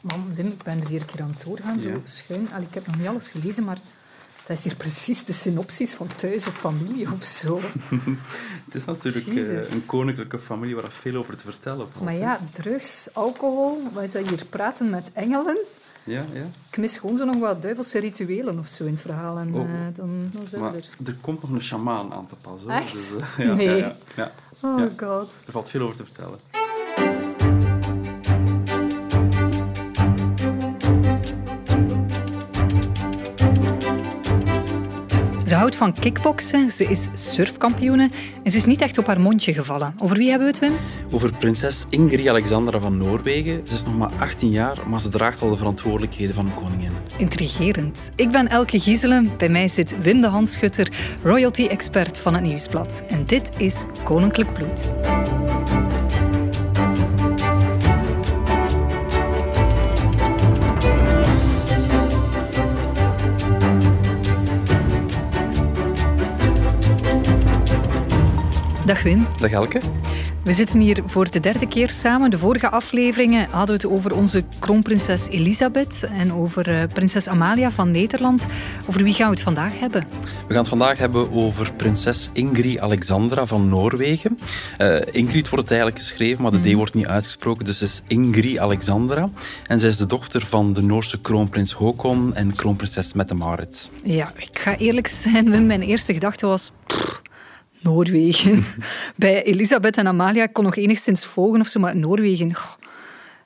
Man, 0.00 0.34
Wim, 0.34 0.46
ik 0.46 0.62
ben 0.62 0.80
er 0.80 0.88
hier 0.88 1.00
een 1.00 1.06
keer 1.06 1.22
aan 1.22 1.30
het 1.36 1.44
doorgaan, 1.44 1.80
zo 1.80 2.00
schuin. 2.04 2.48
Allee, 2.52 2.66
ik 2.66 2.74
heb 2.74 2.86
nog 2.86 2.96
niet 2.98 3.06
alles 3.06 3.28
gelezen, 3.28 3.64
maar 3.64 3.78
dat 4.46 4.56
is 4.58 4.64
hier 4.64 4.74
precies 4.86 5.24
de 5.24 5.32
synopsis 5.32 5.94
van 5.94 6.08
thuis 6.14 6.46
of 6.46 6.54
familie 6.58 7.12
of 7.12 7.24
zo. 7.24 7.60
Het 8.66 8.74
is 8.74 8.84
natuurlijk 8.84 9.26
eh, 9.26 9.70
een 9.70 9.86
koninklijke 9.86 10.38
familie 10.38 10.74
waar 10.74 10.84
er 10.84 10.90
veel 10.92 11.16
over 11.16 11.36
te 11.36 11.44
vertellen 11.44 11.88
valt. 11.92 12.04
Maar 12.04 12.16
ja, 12.16 12.40
drugs, 12.52 13.08
alcohol, 13.12 13.82
wat 13.92 14.02
is 14.02 14.12
dat 14.12 14.28
hier? 14.28 14.44
Praten 14.44 14.90
met 14.90 15.08
engelen. 15.12 15.58
Ja, 16.04 16.24
ja. 16.32 16.44
Ik 16.70 16.76
mis 16.76 16.96
gewoon 16.98 17.16
zo 17.16 17.24
nog 17.24 17.36
wat 17.38 17.62
duivelse 17.62 17.98
rituelen 17.98 18.58
of 18.58 18.66
zo 18.68 18.84
in 18.84 18.92
het 18.92 19.00
verhaal. 19.00 19.38
En 19.38 19.54
Oh. 19.54 19.60
eh, 19.60 19.68
dan, 19.96 20.30
dan 20.32 20.46
zijn 20.48 20.62
Maar 20.62 20.74
er. 20.74 20.88
er 21.06 21.16
komt 21.20 21.40
nog 21.42 21.50
een 21.50 21.62
sjamaan 21.62 22.12
aan 22.12 22.26
te 22.26 22.34
pas. 22.40 22.62
Hoor. 22.62 22.70
Echt? 22.70 22.92
Dus, 22.92 23.04
eh, 23.38 23.38
ja, 23.46 23.54
Nee. 23.54 23.66
Ja, 23.68 23.76
ja, 23.76 23.96
ja. 24.16 24.32
Oh 24.62 24.78
Ja. 24.78 24.88
god. 25.06 25.30
Er 25.46 25.52
valt 25.52 25.68
veel 25.68 25.80
over 25.82 25.96
te 25.96 26.04
vertellen. 26.04 26.38
Ze 35.48 35.54
houdt 35.54 35.76
van 35.76 35.92
kickboksen, 35.92 36.70
ze 36.70 36.84
is 36.84 37.08
surfkampioene 37.12 38.10
en 38.42 38.50
ze 38.50 38.56
is 38.56 38.64
niet 38.64 38.80
echt 38.80 38.98
op 38.98 39.06
haar 39.06 39.20
mondje 39.20 39.52
gevallen. 39.52 39.94
Over 39.98 40.16
wie 40.16 40.30
hebben 40.30 40.46
we 40.48 40.52
het, 40.52 40.62
Wim? 40.62 40.72
Over 41.10 41.32
prinses 41.36 41.84
Ingrid 41.88 42.28
Alexandra 42.28 42.80
van 42.80 42.96
Noorwegen. 42.96 43.60
Ze 43.66 43.74
is 43.74 43.84
nog 43.84 43.96
maar 43.96 44.10
18 44.18 44.50
jaar, 44.50 44.78
maar 44.88 45.00
ze 45.00 45.08
draagt 45.08 45.42
al 45.42 45.50
de 45.50 45.56
verantwoordelijkheden 45.56 46.34
van 46.34 46.46
een 46.46 46.54
koningin. 46.54 46.92
Intrigerend. 47.16 48.10
Ik 48.14 48.30
ben 48.30 48.48
Elke 48.48 48.80
Gieselen. 48.80 49.30
Bij 49.36 49.48
mij 49.48 49.68
zit 49.68 50.02
Wim 50.02 50.20
de 50.20 50.26
Handschutter, 50.26 50.92
royalty-expert 51.22 52.18
van 52.18 52.34
het 52.34 52.42
Nieuwsblad. 52.42 53.02
En 53.08 53.24
dit 53.26 53.50
is 53.56 53.82
Koninklijk 54.04 54.52
Bloed. 54.52 54.88
Dag 68.98 69.06
Wim. 69.06 69.26
Dag 69.40 69.50
Elke. 69.50 69.80
We 70.44 70.52
zitten 70.52 70.80
hier 70.80 71.02
voor 71.06 71.30
de 71.30 71.40
derde 71.40 71.68
keer 71.68 71.90
samen. 71.90 72.30
De 72.30 72.38
vorige 72.38 72.70
afleveringen 72.70 73.48
hadden 73.50 73.76
we 73.76 73.82
het 73.82 73.92
over 73.92 74.14
onze 74.14 74.44
kroonprinses 74.58 75.28
Elisabeth 75.28 76.08
en 76.12 76.32
over 76.32 76.68
eh, 76.68 76.82
prinses 76.92 77.28
Amalia 77.28 77.70
van 77.70 77.90
Nederland. 77.90 78.46
Over 78.88 79.02
wie 79.02 79.14
gaan 79.14 79.26
we 79.26 79.34
het 79.34 79.42
vandaag 79.42 79.78
hebben? 79.78 80.04
We 80.20 80.46
gaan 80.48 80.56
het 80.56 80.68
vandaag 80.68 80.98
hebben 80.98 81.32
over 81.32 81.72
prinses 81.72 82.28
Ingrid 82.32 82.78
Alexandra 82.78 83.46
van 83.46 83.68
Noorwegen. 83.68 84.38
Eh, 84.78 84.96
Ingrid 85.10 85.48
wordt 85.48 85.68
het 85.68 85.70
eigenlijk 85.70 85.98
geschreven, 86.00 86.42
maar 86.42 86.52
de 86.52 86.70
D 86.70 86.72
wordt 86.72 86.94
niet 86.94 87.06
uitgesproken, 87.06 87.64
dus 87.64 87.80
het 87.80 87.88
is 87.88 88.02
Ingrid 88.06 88.58
Alexandra. 88.58 89.30
En 89.66 89.80
zij 89.80 89.88
is 89.88 89.96
de 89.96 90.06
dochter 90.06 90.46
van 90.46 90.72
de 90.72 90.82
Noorse 90.82 91.20
kroonprins 91.20 91.72
Håkon 91.72 92.34
en 92.34 92.54
kroonprinses 92.54 93.12
Mette-Marit. 93.12 93.90
Ja, 94.02 94.32
ik 94.36 94.58
ga 94.58 94.76
eerlijk 94.76 95.06
zijn, 95.06 95.66
mijn 95.66 95.82
eerste 95.82 96.12
gedachte 96.12 96.46
was... 96.46 96.72
pff, 96.86 97.22
Noorwegen. 97.80 98.64
Bij 99.16 99.42
Elisabeth 99.44 99.96
en 99.96 100.06
Amalia 100.06 100.46
kon 100.46 100.64
nog 100.64 100.76
enigszins 100.76 101.26
volgen 101.26 101.60
of 101.60 101.66
zo, 101.66 101.80
maar 101.80 101.96
Noorwegen... 101.96 102.52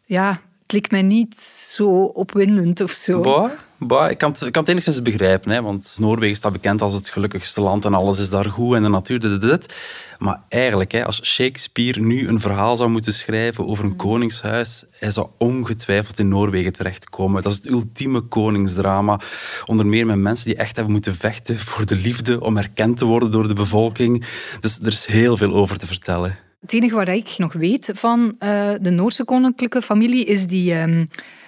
ja, 0.05 0.41
het 0.63 0.73
leek 0.73 0.91
mij 0.91 1.03
niet 1.03 1.41
zo 1.41 1.89
opwindend 2.05 2.81
of 2.81 2.91
zo. 2.91 3.51
Bah, 3.87 4.11
ik, 4.11 4.19
kan 4.19 4.31
het, 4.31 4.41
ik 4.41 4.53
kan 4.53 4.63
het 4.63 4.71
enigszins 4.71 5.03
begrijpen, 5.03 5.51
hè, 5.51 5.63
want 5.63 5.97
Noorwegen 5.99 6.37
staat 6.37 6.53
bekend 6.53 6.83
als 6.83 6.95
het 6.95 7.11
gelukkigste 7.11 7.61
land 7.61 7.85
en 7.85 7.95
alles 7.95 8.19
is 8.19 8.31
daar 8.31 8.45
goed 8.45 8.77
en 8.77 8.83
de 8.83 8.89
natuur, 8.89 9.21
dit, 9.21 9.41
dit, 9.41 9.51
dit. 9.51 9.75
Maar 10.19 10.41
eigenlijk, 10.49 10.93
hè, 10.93 11.07
als 11.07 11.25
Shakespeare 11.25 12.01
nu 12.01 12.29
een 12.29 12.41
verhaal 12.41 12.77
zou 12.77 12.91
moeten 12.91 13.13
schrijven 13.13 13.67
over 13.67 13.85
een 13.85 13.97
koningshuis, 13.97 14.85
hij 14.91 15.11
zou 15.11 15.29
ongetwijfeld 15.39 16.19
in 16.19 16.29
Noorwegen 16.29 16.73
terechtkomen. 16.73 17.43
Dat 17.43 17.53
is 17.53 17.59
het 17.59 17.69
ultieme 17.69 18.21
koningsdrama. 18.21 19.21
Onder 19.67 19.87
meer 19.87 20.07
met 20.07 20.17
mensen 20.17 20.47
die 20.47 20.57
echt 20.57 20.77
hebben 20.77 20.93
moeten 20.93 21.15
vechten 21.15 21.59
voor 21.59 21.87
de 21.87 21.97
liefde, 21.97 22.41
om 22.41 22.57
erkend 22.57 22.97
te 22.97 23.05
worden 23.05 23.31
door 23.31 23.49
de 23.49 23.55
bevolking. 23.55 24.25
Dus 24.61 24.79
er 24.79 24.93
is 24.93 25.07
heel 25.07 25.37
veel 25.37 25.53
over 25.53 25.79
te 25.79 25.87
vertellen. 25.87 26.39
Het 26.61 26.73
enige 26.73 26.95
wat 26.95 27.09
ik 27.09 27.35
nog 27.37 27.53
weet 27.53 27.91
van 27.95 28.35
eh, 28.39 28.71
de 28.81 28.91
Noorse 28.91 29.25
koninklijke 29.25 29.83
familie 29.83 30.25
is 30.25 30.47
die 30.47 30.75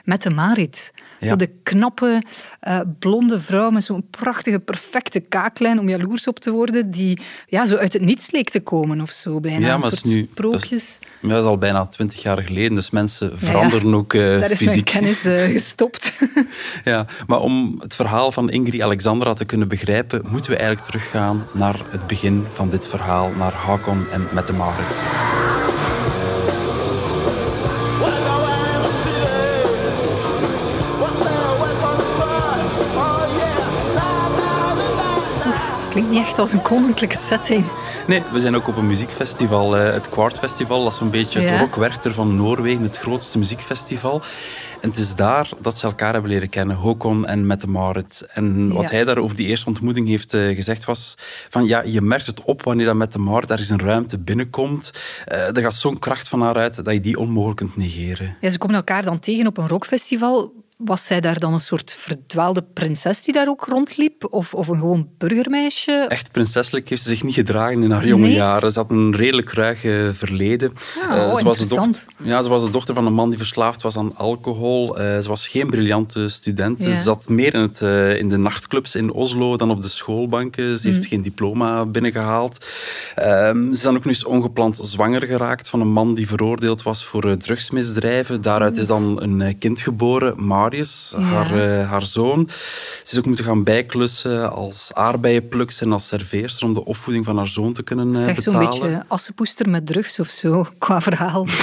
ehm 0.04 0.10
Mette 0.10 0.30
Marit. 0.30 0.92
Ja. 1.20 1.30
Zo 1.30 1.36
de 1.36 1.50
knappe, 1.62 2.22
eh, 2.60 2.80
blonde 2.98 3.40
vrouw 3.40 3.70
met 3.70 3.84
zo'n 3.84 4.06
prachtige, 4.10 4.58
perfecte 4.60 5.20
kaaklijn 5.20 5.78
om 5.78 5.88
jaloers 5.88 6.26
op 6.26 6.38
te 6.38 6.50
worden, 6.50 6.90
die 6.90 7.20
ja, 7.46 7.66
zo 7.66 7.76
uit 7.76 7.92
het 7.92 8.02
niets 8.02 8.30
leek 8.30 8.50
te 8.50 8.60
komen 8.60 9.00
of 9.00 9.10
zo. 9.10 9.40
Bijna 9.40 9.66
Ja, 9.66 9.72
een 9.74 9.78
maar 9.80 9.90
soort 9.90 9.94
het 9.94 10.04
is 10.04 10.14
nu- 10.14 10.28
sprookjes. 10.30 10.98
Dat 11.22 11.38
is 11.40 11.44
al 11.44 11.58
bijna 11.58 11.86
twintig 11.86 12.22
jaar 12.22 12.42
geleden, 12.42 12.74
dus 12.74 12.90
mensen 12.90 13.38
veranderen 13.38 13.94
ook 13.94 14.14
eh, 14.14 14.20
Daar 14.20 14.34
is 14.34 14.40
mijn 14.40 14.56
fysiek. 14.56 14.84
kennis 14.84 15.24
eh, 15.24 15.42
gestopt. 15.58 16.12
Ja, 16.84 17.06
maar 17.26 17.40
om 17.40 17.76
het 17.82 17.94
verhaal 17.94 18.32
van 18.32 18.50
Ingrid 18.50 18.80
Alexandra 18.80 19.32
te 19.32 19.44
kunnen 19.44 19.68
begrijpen, 19.68 20.22
moeten 20.30 20.50
we 20.50 20.56
eigenlijk 20.56 20.86
teruggaan 20.90 21.44
naar 21.52 21.80
het 21.88 22.06
begin 22.06 22.44
van 22.52 22.70
dit 22.70 22.88
verhaal, 22.88 23.30
naar 23.30 23.52
Hakon 23.52 24.06
en 24.12 24.28
Mette 24.32 24.52
Marit. 24.52 25.04
Klinkt 35.94 36.10
niet 36.12 36.20
echt 36.22 36.38
als 36.38 36.52
een 36.52 36.62
koninklijke 36.62 37.16
setting. 37.16 37.64
Nee, 38.06 38.22
we 38.32 38.40
zijn 38.40 38.56
ook 38.56 38.68
op 38.68 38.76
een 38.76 38.86
muziekfestival, 38.86 39.76
eh, 39.76 39.92
het 39.92 40.08
Quart 40.08 40.38
Festival. 40.38 40.82
Dat 40.82 40.92
is 40.92 40.98
zo'n 40.98 41.10
beetje 41.10 41.40
het 41.40 41.48
Ja. 41.48 41.58
rockwerchter 41.58 42.14
van 42.14 42.34
Noorwegen, 42.36 42.82
het 42.82 42.98
grootste 42.98 43.38
muziekfestival. 43.38 44.22
En 44.80 44.88
het 44.90 44.98
is 44.98 45.14
daar 45.14 45.48
dat 45.60 45.76
ze 45.78 45.86
elkaar 45.86 46.12
hebben 46.12 46.30
leren 46.30 46.48
kennen, 46.48 46.76
Håkon 46.76 47.26
en 47.26 47.46
Mette 47.46 47.68
Marit. 47.68 48.26
En 48.32 48.72
wat 48.72 48.82
Ja. 48.82 48.88
hij 48.90 49.04
daar 49.04 49.18
over 49.18 49.36
die 49.36 49.46
eerste 49.46 49.66
ontmoeting 49.66 50.08
heeft 50.08 50.34
eh, 50.34 50.54
gezegd 50.54 50.84
was 50.84 51.14
van 51.48 51.64
ja, 51.66 51.82
je 51.82 52.00
merkt 52.00 52.26
het 52.26 52.42
op 52.44 52.62
wanneer 52.62 52.86
dat 52.86 52.94
Mette 52.94 53.18
Marit 53.18 53.48
daar 53.48 53.60
is 53.60 53.70
een 53.70 53.80
ruimte 53.80 54.18
binnenkomt. 54.18 54.90
Eh, 55.24 55.56
er 55.56 55.62
gaat 55.62 55.74
zo'n 55.74 55.98
kracht 55.98 56.28
van 56.28 56.40
haar 56.42 56.56
uit 56.56 56.84
dat 56.84 56.94
je 56.94 57.00
die 57.00 57.18
onmogelijk 57.18 57.58
kunt 57.58 57.76
negeren. 57.76 58.36
Ja, 58.40 58.50
ze 58.50 58.58
komen 58.58 58.76
elkaar 58.76 59.02
dan 59.04 59.18
tegen 59.18 59.46
op 59.46 59.58
een 59.58 59.68
rockfestival. 59.68 60.52
Was 60.84 61.06
zij 61.06 61.20
daar 61.20 61.38
dan 61.38 61.52
een 61.52 61.60
soort 61.60 61.94
verdwaalde 61.98 62.64
prinses 62.74 63.22
die 63.22 63.34
daar 63.34 63.48
ook 63.48 63.64
rondliep? 63.64 64.26
Of, 64.30 64.54
of 64.54 64.68
een 64.68 64.78
gewoon 64.78 65.08
burgermeisje? 65.18 66.06
Echt 66.08 66.32
prinsesselijk 66.32 66.88
heeft 66.88 67.02
ze 67.02 67.08
zich 67.08 67.22
niet 67.22 67.34
gedragen 67.34 67.82
in 67.82 67.90
haar 67.90 68.06
jonge 68.06 68.32
jaren. 68.32 68.72
Ze 68.72 68.78
had 68.78 68.90
een 68.90 69.16
redelijk 69.16 69.52
ruig 69.52 69.84
eh, 69.84 70.08
verleden. 70.12 70.72
Ah, 71.08 71.16
Eh, 71.16 71.28
oh, 71.30 71.36
ze, 71.38 71.44
was 71.44 71.58
de 71.58 71.66
dochter, 71.66 72.02
ja, 72.22 72.42
ze 72.42 72.48
was 72.48 72.64
de 72.64 72.70
dochter 72.70 72.94
van 72.94 73.06
een 73.06 73.12
man 73.14 73.28
die 73.28 73.38
verslaafd 73.38 73.82
was 73.82 73.96
aan 73.96 74.16
alcohol. 74.16 74.98
Eh, 74.98 75.18
ze 75.18 75.28
was 75.28 75.48
geen 75.48 75.70
briljante 75.70 76.28
student. 76.28 76.80
Ja. 76.80 76.86
Ze 76.94 77.02
zat 77.02 77.28
meer 77.28 77.54
in, 77.54 77.60
het, 77.60 77.82
eh, 77.82 78.16
in 78.18 78.28
de 78.28 78.36
nachtclubs 78.36 78.94
in 78.94 79.12
Oslo 79.12 79.56
dan 79.56 79.70
op 79.70 79.82
de 79.82 79.88
schoolbanken. 79.88 80.78
Ze 80.78 80.88
Mm. 80.88 80.94
heeft 80.94 81.06
geen 81.06 81.22
diploma 81.22 81.86
binnengehaald. 81.86 82.66
Ehm, 83.14 83.64
ze 83.66 83.70
is 83.72 83.82
dan 83.82 83.96
ook 83.96 84.04
nu 84.04 84.10
eens 84.10 84.24
ongepland 84.24 84.78
zwanger 84.82 85.22
geraakt 85.22 85.68
van 85.68 85.80
een 85.80 85.92
man 85.92 86.14
die 86.14 86.28
veroordeeld 86.28 86.82
was 86.82 87.04
voor 87.04 87.36
drugsmisdrijven. 87.36 88.40
Daaruit 88.40 88.76
is 88.76 88.86
dan 88.86 89.22
een 89.22 89.58
kind 89.58 89.80
geboren, 89.80 90.44
Marius, 90.74 91.12
Ja. 91.16 91.22
haar, 91.22 91.80
eh, 91.80 91.90
haar 91.90 92.06
zoon. 92.06 92.48
Ze 93.02 93.12
is 93.12 93.18
ook 93.18 93.26
moeten 93.26 93.44
gaan 93.44 93.62
bijklussen 93.64 94.52
als 94.52 94.90
aardbeienplukster 94.94 95.86
en 95.86 95.92
als 95.92 96.06
serveerster 96.06 96.66
om 96.66 96.74
de 96.74 96.84
opvoeding 96.84 97.24
van 97.24 97.36
haar 97.36 97.48
zoon 97.48 97.72
te 97.72 97.82
kunnen 97.82 98.14
eh, 98.14 98.20
Zeg 98.20 98.40
zo'n 98.40 98.58
betalen. 98.58 98.80
beetje 98.80 99.04
assenpoester 99.08 99.68
met 99.68 99.86
drugs 99.86 100.18
of 100.20 100.28
zo, 100.28 100.66
qua 100.78 101.00
verhaal. 101.00 101.46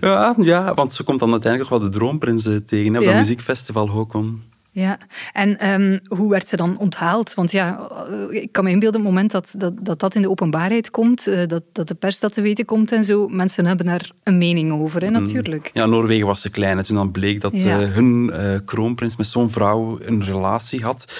Ja, 0.00 0.34
ja, 0.38 0.74
want 0.74 0.92
ze 0.92 1.02
komt 1.02 1.20
dan 1.20 1.30
uiteindelijk 1.30 1.70
wel 1.70 1.80
de 1.80 1.88
droomprins 1.88 2.46
eh, 2.46 2.56
tegen 2.56 2.92
hè, 2.92 2.98
op 2.98 3.04
Ja? 3.04 3.10
dat 3.10 3.20
muziekfestival 3.20 3.88
Håkon. 3.88 4.42
Ja, 4.76 4.98
en 5.32 5.58
ehm, 5.58 5.98
hoe 6.06 6.30
werd 6.30 6.48
ze 6.48 6.56
dan 6.56 6.78
onthaald? 6.78 7.34
Want 7.34 7.50
ja, 7.52 7.88
eh, 8.30 8.42
ik 8.42 8.52
kan 8.52 8.64
me 8.64 8.70
inbeelden, 8.70 9.00
op 9.00 9.06
het 9.06 9.14
moment 9.14 9.32
dat 9.32 9.54
dat, 9.58 9.72
dat, 9.80 10.00
dat 10.00 10.14
in 10.14 10.22
de 10.22 10.30
openbaarheid 10.30 10.90
komt, 10.90 11.26
eh, 11.26 11.46
dat, 11.46 11.62
dat 11.72 11.88
de 11.88 11.94
pers 11.94 12.20
dat 12.20 12.32
te 12.34 12.40
weten 12.40 12.64
komt 12.64 12.92
en 12.92 13.04
zo, 13.04 13.28
mensen 13.28 13.66
hebben 13.66 13.86
daar 13.86 14.10
een 14.22 14.38
mening 14.38 14.72
over, 14.72 15.02
hè, 15.02 15.10
natuurlijk. 15.10 15.70
Ja, 15.72 15.86
Noorwegen 15.86 16.26
was 16.26 16.40
te 16.40 16.50
klein. 16.50 16.78
En 16.78 16.84
toen 16.84 16.96
dan 16.96 17.10
bleek 17.10 17.40
dat 17.40 17.60
Ja. 17.60 17.80
eh, 17.80 17.92
hun 17.92 18.32
kroonprins 18.64 19.16
met 19.16 19.26
zo'n 19.26 19.50
vrouw 19.50 19.98
een 20.02 20.24
relatie 20.24 20.82
had. 20.82 21.12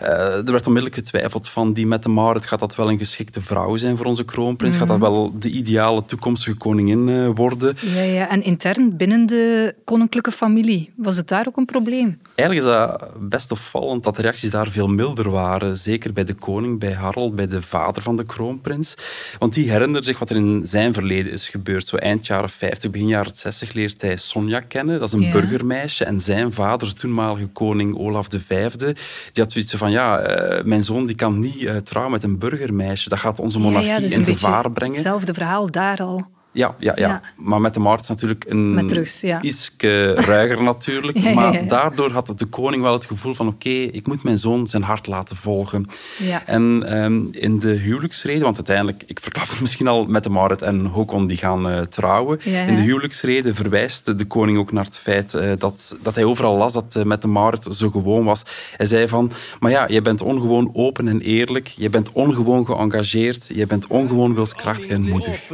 Er 0.00 0.52
werd 0.52 0.66
onmiddellijk 0.66 0.94
getwijfeld 0.94 1.48
van 1.48 1.72
die 1.72 1.86
met 1.86 2.02
de 2.02 2.08
Marit, 2.08 2.46
gaat 2.46 2.58
dat 2.60 2.76
wel 2.76 2.88
een 2.90 2.98
geschikte 2.98 3.40
vrouw 3.42 3.76
zijn 3.76 3.96
voor 3.96 4.06
onze 4.06 4.24
kroonprins? 4.24 4.76
Gaat 4.76 4.88
dat 4.88 4.98
Mhm. 4.98 5.10
wel 5.10 5.38
de 5.38 5.50
ideale 5.50 6.04
toekomstige 6.04 6.56
koningin 6.56 7.34
worden? 7.34 7.76
Ja, 7.94 8.02
ja, 8.02 8.28
en 8.28 8.42
intern 8.42 8.96
binnen 8.96 9.26
de 9.26 9.74
koninklijke 9.84 10.32
familie, 10.32 10.90
was 10.96 11.16
het 11.16 11.28
daar 11.28 11.46
ook 11.48 11.56
een 11.56 11.64
probleem? 11.64 12.18
Eigenlijk 12.40 12.66
is 12.66 12.72
dat 12.72 13.10
best 13.28 13.50
opvallend 13.50 14.02
dat 14.02 14.16
de 14.16 14.22
reacties 14.22 14.50
daar 14.50 14.70
veel 14.70 14.88
milder 14.88 15.30
waren. 15.30 15.76
Zeker 15.76 16.12
bij 16.12 16.24
de 16.24 16.34
koning, 16.34 16.78
bij 16.78 16.92
Harald, 16.92 17.36
bij 17.36 17.46
de 17.46 17.62
vader 17.62 18.02
van 18.02 18.16
de 18.16 18.24
kroonprins. 18.24 18.94
Want 19.38 19.54
die 19.54 19.70
herinnert 19.70 20.04
zich 20.04 20.18
wat 20.18 20.30
er 20.30 20.36
in 20.36 20.60
zijn 20.64 20.92
verleden 20.94 21.32
is 21.32 21.48
gebeurd. 21.48 21.86
Zo 21.86 21.96
eind 21.96 22.26
jaren 22.26 22.50
50, 22.50 22.90
begin 22.90 23.08
jaren 23.08 23.32
60 23.34 23.72
leert 23.72 24.00
hij 24.02 24.16
Sonja 24.16 24.60
kennen. 24.60 24.98
Dat 24.98 25.08
is 25.08 25.14
een 25.14 25.20
Ja. 25.20 25.32
burgermeisje. 25.32 26.04
En 26.04 26.20
zijn 26.20 26.52
vader, 26.52 26.94
toenmalige 26.94 27.46
koning 27.46 27.96
Olaf 27.98 28.26
V, 28.46 28.70
die 28.76 28.94
had 29.42 29.52
zoiets 29.52 29.74
van, 29.74 29.90
ja, 29.90 30.18
eh, 30.18 30.64
mijn 30.64 30.84
zoon 30.84 31.06
die 31.06 31.16
kan 31.16 31.38
niet 31.38 31.64
eh, 31.64 31.76
trouwen 31.76 32.12
met 32.12 32.22
een 32.22 32.38
burgermeisje. 32.38 33.08
Dat 33.08 33.18
gaat 33.18 33.40
onze 33.40 33.58
monarchie 33.58 33.88
ja, 33.90 33.94
ja, 33.96 34.00
dus 34.00 34.12
in 34.12 34.24
gevaar 34.24 34.70
brengen. 34.72 34.94
hetzelfde 34.94 35.34
verhaal 35.34 35.70
daar 35.70 35.98
al. 35.98 36.26
Ja, 36.52 36.74
ja, 36.78 36.92
ja, 36.96 37.08
Ja. 37.08 37.20
maar 37.36 37.60
met 37.60 37.74
de 37.74 37.80
Maart 37.80 38.00
is 38.00 38.08
natuurlijk 38.08 38.44
een 38.48 38.74
Met 38.74 38.88
drugs, 38.88 39.20
ja. 39.20 39.42
iets 39.42 39.74
ruiger 40.14 40.62
natuurlijk. 40.62 41.18
Ja, 41.30 41.34
maar 41.34 41.52
ja. 41.52 41.62
daardoor 41.62 42.10
had 42.10 42.32
de 42.36 42.44
koning 42.44 42.82
wel 42.82 42.92
het 42.92 43.04
gevoel 43.04 43.34
van 43.34 43.48
oké, 43.48 43.68
ik 43.68 44.06
moet 44.06 44.22
mijn 44.22 44.38
zoon 44.38 44.66
zijn 44.66 44.82
hart 44.82 45.06
laten 45.06 45.36
volgen. 45.36 45.86
Ja. 46.18 46.46
En 46.46 46.82
ehm, 46.86 47.22
in 47.30 47.58
de 47.58 47.72
huwelijksrede, 47.72 48.44
want 48.44 48.56
uiteindelijk, 48.56 49.02
ik 49.06 49.20
verklap 49.20 49.48
het 49.48 49.60
misschien 49.64 49.88
al, 49.88 50.04
met 50.04 50.24
de 50.24 50.30
Marit 50.30 50.62
en 50.62 50.84
Håkon 50.86 51.26
die 51.26 51.36
gaan 51.36 51.68
eh, 51.68 51.80
trouwen. 51.80 52.40
In 52.44 52.74
de 52.74 52.80
huwelijksrede 52.80 53.54
verwijst 53.54 54.18
de 54.18 54.24
koning 54.24 54.58
ook 54.58 54.72
naar 54.72 54.84
het 54.84 54.98
feit 54.98 55.34
eh, 55.34 55.52
dat, 55.58 55.96
dat 56.02 56.14
hij 56.14 56.24
overal 56.24 56.56
las 56.56 56.72
dat 56.72 56.96
eh, 56.96 57.02
met 57.02 57.22
de 57.22 57.28
Marit 57.28 57.66
zo 57.70 57.90
gewoon 57.90 58.24
was. 58.24 58.42
Hij 58.76 58.86
zei 58.86 59.08
van, 59.08 59.32
maar 59.60 59.70
ja, 59.70 59.88
je 59.88 60.02
bent 60.02 60.22
ongewoon 60.22 60.70
open 60.72 61.08
en 61.08 61.20
eerlijk, 61.20 61.66
je 61.66 61.90
bent 61.90 62.12
ongewoon 62.12 62.66
geëngageerd, 62.66 63.50
je 63.54 63.66
bent 63.66 63.86
ongewoon 63.86 64.34
wilskrachtig 64.34 64.90
en 64.90 65.02
moedig. 65.02 65.48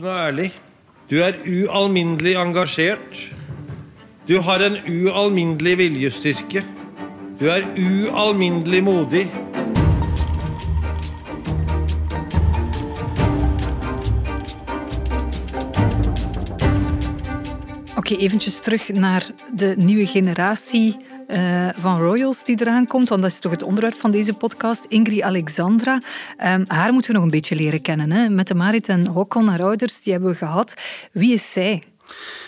Du 1.06 1.20
er 1.22 1.36
ualminnelig 1.46 2.32
engasjert. 2.34 3.18
Du 4.26 4.40
har 4.42 4.58
en 4.58 4.76
ualminnelig 4.90 5.76
viljestyrke. 5.78 6.64
Du 7.38 7.46
er 7.46 7.62
ualminnelig 7.78 8.82
modig. 8.82 9.28
Oké, 17.96 18.16
eventjes 18.16 18.58
terug 18.58 18.88
naar 18.88 19.30
de 19.54 19.74
nieuwe 19.76 20.06
generatie 20.06 20.96
eh, 21.26 21.68
van 21.76 22.02
royals 22.02 22.44
die 22.44 22.60
eraan 22.60 22.86
komt. 22.86 23.08
Want 23.08 23.22
dat 23.22 23.30
is 23.30 23.38
toch 23.38 23.52
het 23.52 23.62
onderwerp 23.62 23.96
van 23.96 24.10
deze 24.10 24.32
podcast. 24.32 24.84
Ingrid 24.88 25.22
Alexandra. 25.22 26.00
Ehm, 26.36 26.64
haar 26.66 26.92
moeten 26.92 27.10
we 27.10 27.16
nog 27.16 27.24
een 27.24 27.30
beetje 27.30 27.56
leren 27.56 27.82
kennen. 27.82 28.12
Hè? 28.12 28.28
Met 28.28 28.48
de 28.48 28.54
Marit 28.54 28.88
en 28.88 29.06
Håkon, 29.06 29.48
haar 29.48 29.62
ouders, 29.62 30.00
die 30.00 30.12
hebben 30.12 30.30
we 30.30 30.36
gehad. 30.36 30.74
Wie 31.12 31.32
is 31.32 31.52
zij? 31.52 31.82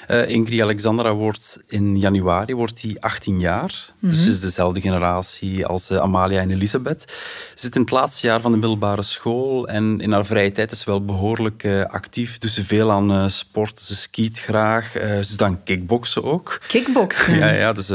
Eh, 0.09 0.29
Ingrid 0.29 0.61
Alexandra 0.61 1.15
wordt 1.15 1.63
in 1.67 1.99
januari 1.99 2.55
wordt 2.55 2.81
die 2.81 3.03
18 3.03 3.41
jaar. 3.41 3.75
Dus 4.01 4.25
ze 4.25 4.31
is 4.31 4.41
dezelfde 4.41 4.81
generatie 4.81 5.67
als 5.67 5.91
eh, 5.91 5.99
Amalia 5.99 6.41
en 6.41 6.51
Elisabeth. 6.51 7.01
Ze 7.55 7.65
zit 7.65 7.75
in 7.75 7.81
het 7.81 7.91
laatste 7.91 8.27
jaar 8.27 8.41
van 8.41 8.53
de 8.53 8.59
middelbare 8.59 9.03
school 9.03 9.69
en 9.69 10.01
in 10.01 10.13
haar 10.13 10.27
vrije 10.27 10.53
tijd 10.53 10.73
is 10.73 10.79
ze 10.79 10.91
wel 10.91 11.05
behoorlijk 11.05 11.65
eh, 11.65 11.85
actief. 11.85 12.39
Doet 12.39 12.51
ze 12.51 12.65
veel 12.65 12.91
aan 12.91 13.31
sport. 13.31 13.81
Ze 13.81 13.97
skiet 13.97 14.41
graag. 14.41 14.91
Ze 14.93 15.27
doet 15.29 15.43
aan 15.43 15.63
kickboksen 15.63 16.25
ook. 16.25 16.61
Kickboksen. 16.69 17.37
Ja, 17.37 17.51
ja, 17.51 17.73
dus 17.73 17.89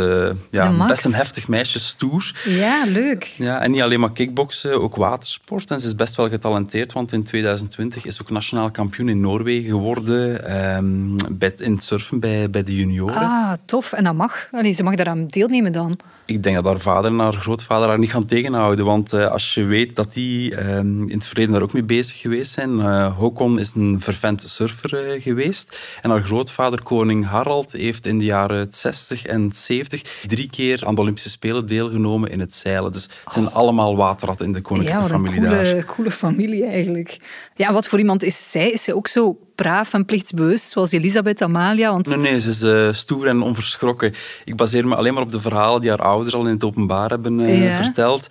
ja, 0.50 0.86
best 0.88 1.06
een 1.06 1.14
heftig 1.14 1.48
meisje, 1.48 1.80
stoer. 1.80 2.42
Ja, 2.46 2.84
leuk. 2.88 3.24
Ja, 3.24 3.62
en 3.62 3.72
niet 3.72 3.82
alleen 3.82 4.00
maar 4.00 4.12
kickboksen, 4.12 4.82
ook 4.82 4.96
watersport. 4.96 5.72
En 5.72 5.80
ze 5.80 5.88
is 5.88 5.96
best 5.96 6.16
wel 6.16 6.30
getalenteerd, 6.30 6.94
want 6.94 7.12
in 7.12 7.24
2020 7.24 8.06
is 8.06 8.16
ze 8.16 8.22
ook 8.22 8.30
nationaal 8.30 8.72
kampioen 8.72 9.10
in 9.10 9.20
Noorwegen 9.20 9.70
geworden. 9.70 10.46
ehm, 10.48 11.18
bij 11.32 11.53
het- 11.54 11.62
in 11.62 11.74
het 11.74 11.84
surfen 11.84 12.20
bij, 12.20 12.50
bij 12.50 12.64
de 12.64 12.76
junioren. 12.76 13.16
Ah, 13.16 13.52
tof. 13.66 13.94
En 13.94 14.04
dat 14.04 14.14
mag. 14.14 14.48
Allee, 14.52 14.74
ze 14.74 14.84
mag 14.84 14.96
daaraan 14.96 15.28
deelnemen 15.28 15.72
dan. 15.72 15.98
Ik 16.26 16.44
denk 16.44 16.56
dat 16.56 16.66
haar 16.66 16.80
vader 16.80 17.12
en 17.12 17.20
haar 17.20 17.34
grootvader 17.34 17.88
haar 17.88 18.00
niet 18.00 18.12
gaan 18.12 18.26
tegenhouden. 18.26 18.86
Want 18.86 19.14
eh, 19.14 19.28
als 19.32 19.54
je 19.54 19.64
weet 19.64 19.96
dat 19.96 20.14
die 20.14 20.56
ehm, 20.56 21.02
in 21.02 21.18
het 21.18 21.28
verleden 21.28 21.52
daar 21.54 21.62
ook 21.62 21.74
mee 21.74 21.84
bezig 21.84 22.18
geweest 22.20 22.52
zijn. 22.54 22.80
eh 22.80 23.18
Håkon 23.18 23.60
is 23.60 23.74
een 23.76 24.02
vervent 24.02 24.42
surfer 24.42 25.08
eh, 25.14 25.22
geweest. 25.22 25.78
En 26.02 26.10
haar 26.10 26.22
grootvader, 26.24 26.84
koning 26.84 27.26
Harald, 27.26 27.72
heeft 27.72 28.08
in 28.08 28.20
de 28.20 28.26
jaren 28.26 28.68
60 28.70 29.26
en 29.26 29.52
70 29.52 30.02
drie 30.28 30.50
keer 30.50 30.86
aan 30.86 30.96
de 30.96 31.02
Olympische 31.02 31.30
Spelen 31.30 31.66
deelgenomen 31.66 32.32
in 32.32 32.40
het 32.40 32.54
zeilen. 32.54 32.92
Dus 32.92 33.10
het 33.24 33.34
zijn 33.34 33.52
allemaal 33.52 33.96
waterratten 33.96 34.46
in 34.46 34.52
de 34.52 34.58
Ja, 34.58 34.64
koninklijke 34.64 35.02
wat 35.02 35.12
een 35.12 35.26
familie 35.26 35.42
daar. 35.50 35.64
coole, 35.66 35.86
coole 35.86 36.12
familie 36.12 36.66
eigenlijk. 36.66 37.18
Ja, 37.56 37.74
wat 37.74 37.88
voor 37.88 38.00
iemand 38.00 38.24
is 38.24 38.52
zij? 38.52 38.70
Is 38.70 38.84
zij 38.84 38.94
ook 38.94 39.08
zo 39.08 39.38
braaf 39.56 39.94
en 39.94 40.06
plichtsbewust, 40.06 40.72
zoals 40.72 40.92
Elisabeth 40.92 41.42
Amalia? 41.42 41.92
Want 41.92 42.08
Nee, 42.08 42.18
nee, 42.18 42.40
ze 42.40 42.50
is 42.50 42.62
eh, 42.64 42.94
stoer 42.94 43.28
en 43.28 43.42
onverschrokken. 43.42 44.14
Ik 44.46 44.56
baseer 44.56 44.88
me 44.88 44.96
alleen 44.96 45.14
maar 45.14 45.24
op 45.24 45.32
de 45.32 45.40
verhalen 45.40 45.82
die 45.82 45.90
haar 45.90 46.02
ouders 46.02 46.36
al 46.36 46.46
in 46.46 46.54
het 46.54 46.64
openbaar 46.64 47.10
hebben 47.10 47.40
eh, 47.40 47.64
Ja. 47.64 47.84
verteld. 47.84 48.28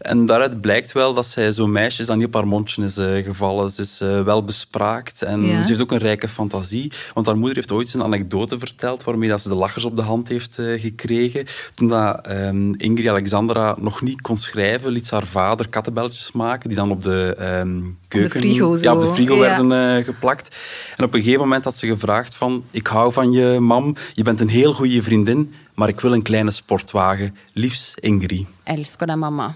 En 0.00 0.26
daaruit 0.26 0.60
blijkt 0.60 0.92
wel 0.92 1.14
dat 1.14 1.26
zij 1.26 1.52
zo'n 1.52 1.72
meisje 1.72 2.00
is 2.00 2.06
dat 2.06 2.16
niet 2.16 2.26
op 2.26 2.34
haar 2.34 2.46
mondje 2.46 2.82
is 2.84 2.96
eh, 2.96 3.24
gevallen. 3.24 3.70
Ze 3.70 3.82
is 3.82 4.00
eh, 4.00 4.22
wel 4.22 4.44
bespraakt 4.44 5.22
en 5.22 5.44
Ja. 5.44 5.62
ze 5.62 5.68
heeft 5.68 5.80
ook 5.80 5.90
een 5.92 5.98
rijke 5.98 6.28
fantasie. 6.28 6.92
Want 7.14 7.26
haar 7.26 7.36
moeder 7.36 7.56
heeft 7.56 7.72
ooit 7.72 7.86
eens 7.86 7.94
een 7.94 8.02
anekdote 8.02 8.58
verteld 8.58 9.04
waarmee 9.04 9.28
dat 9.28 9.40
ze 9.40 9.48
de 9.48 9.54
lachers 9.54 9.84
op 9.84 9.96
de 9.96 10.02
hand 10.02 10.28
heeft 10.28 10.58
eh, 10.58 10.80
gekregen. 10.80 11.46
Toen 11.74 11.88
dat, 11.88 12.26
ehm, 12.26 12.72
Ingrid 12.72 13.08
Alexandra 13.08 13.74
nog 13.78 14.02
niet 14.02 14.20
kon 14.20 14.38
schrijven, 14.38 14.90
liet 14.90 15.06
ze 15.06 15.14
haar 15.14 15.26
vader 15.26 15.68
kattenbelletjes 15.68 16.32
maken 16.32 16.68
die 16.68 16.78
dan 16.78 16.90
op 16.90 17.02
de 17.02 17.34
ehm, 17.38 17.80
keuken... 18.08 18.40
frigo 18.40 18.76
ja, 18.80 18.92
op 18.94 19.00
de 19.00 19.06
frigo 19.06 19.34
Ja. 19.34 19.40
werden 19.40 20.04
geplakt. 20.04 20.56
En 20.96 21.04
op 21.04 21.14
een 21.14 21.20
gegeven 21.22 21.40
moment 21.42 21.64
had 21.64 21.76
ze 21.76 21.86
gevraagd 21.86 22.34
van... 22.34 22.64
Ik 22.70 22.86
hou 22.86 23.12
van 23.12 23.32
je, 23.32 23.58
mam. 23.60 23.96
Je 24.14 24.22
bent 24.22 24.40
een 24.40 24.48
heel 24.48 24.72
goede 24.72 25.02
vriendin, 25.02 25.54
maar 25.74 25.88
ik 25.88 26.00
wil 26.00 26.12
een 26.12 26.22
kleine 26.22 26.50
sportwagen. 26.50 27.36
Liefst 27.52 27.98
Ingrid. 27.98 28.46
elsker 28.64 29.06
deg, 29.06 29.16
mamma. 29.16 29.54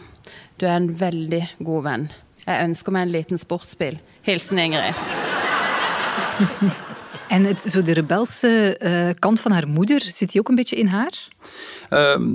Du 0.57 0.67
er 0.67 0.77
en 0.77 0.91
veldig 0.99 1.43
god 1.67 1.83
venn. 1.87 2.11
Jeg 2.45 2.69
ønsker 2.69 2.95
meg 2.95 3.07
en 3.07 3.15
liten 3.15 3.41
sportsbil. 3.41 3.99
Hilsen 4.27 4.59
Ingrid. 4.59 4.95
En 7.29 7.45
het, 7.45 7.65
zo 7.67 7.83
de 7.83 7.93
rebelse 7.93 8.79
uh, 8.81 9.11
kant 9.19 9.41
van 9.41 9.53
haar 9.53 9.69
moeder, 9.69 10.01
zit 10.01 10.31
die 10.31 10.41
ook 10.41 10.49
een 10.49 10.55
beetje 10.55 10.77
in 10.77 10.87
haar? 10.87 11.29
Ehm, 11.89 12.31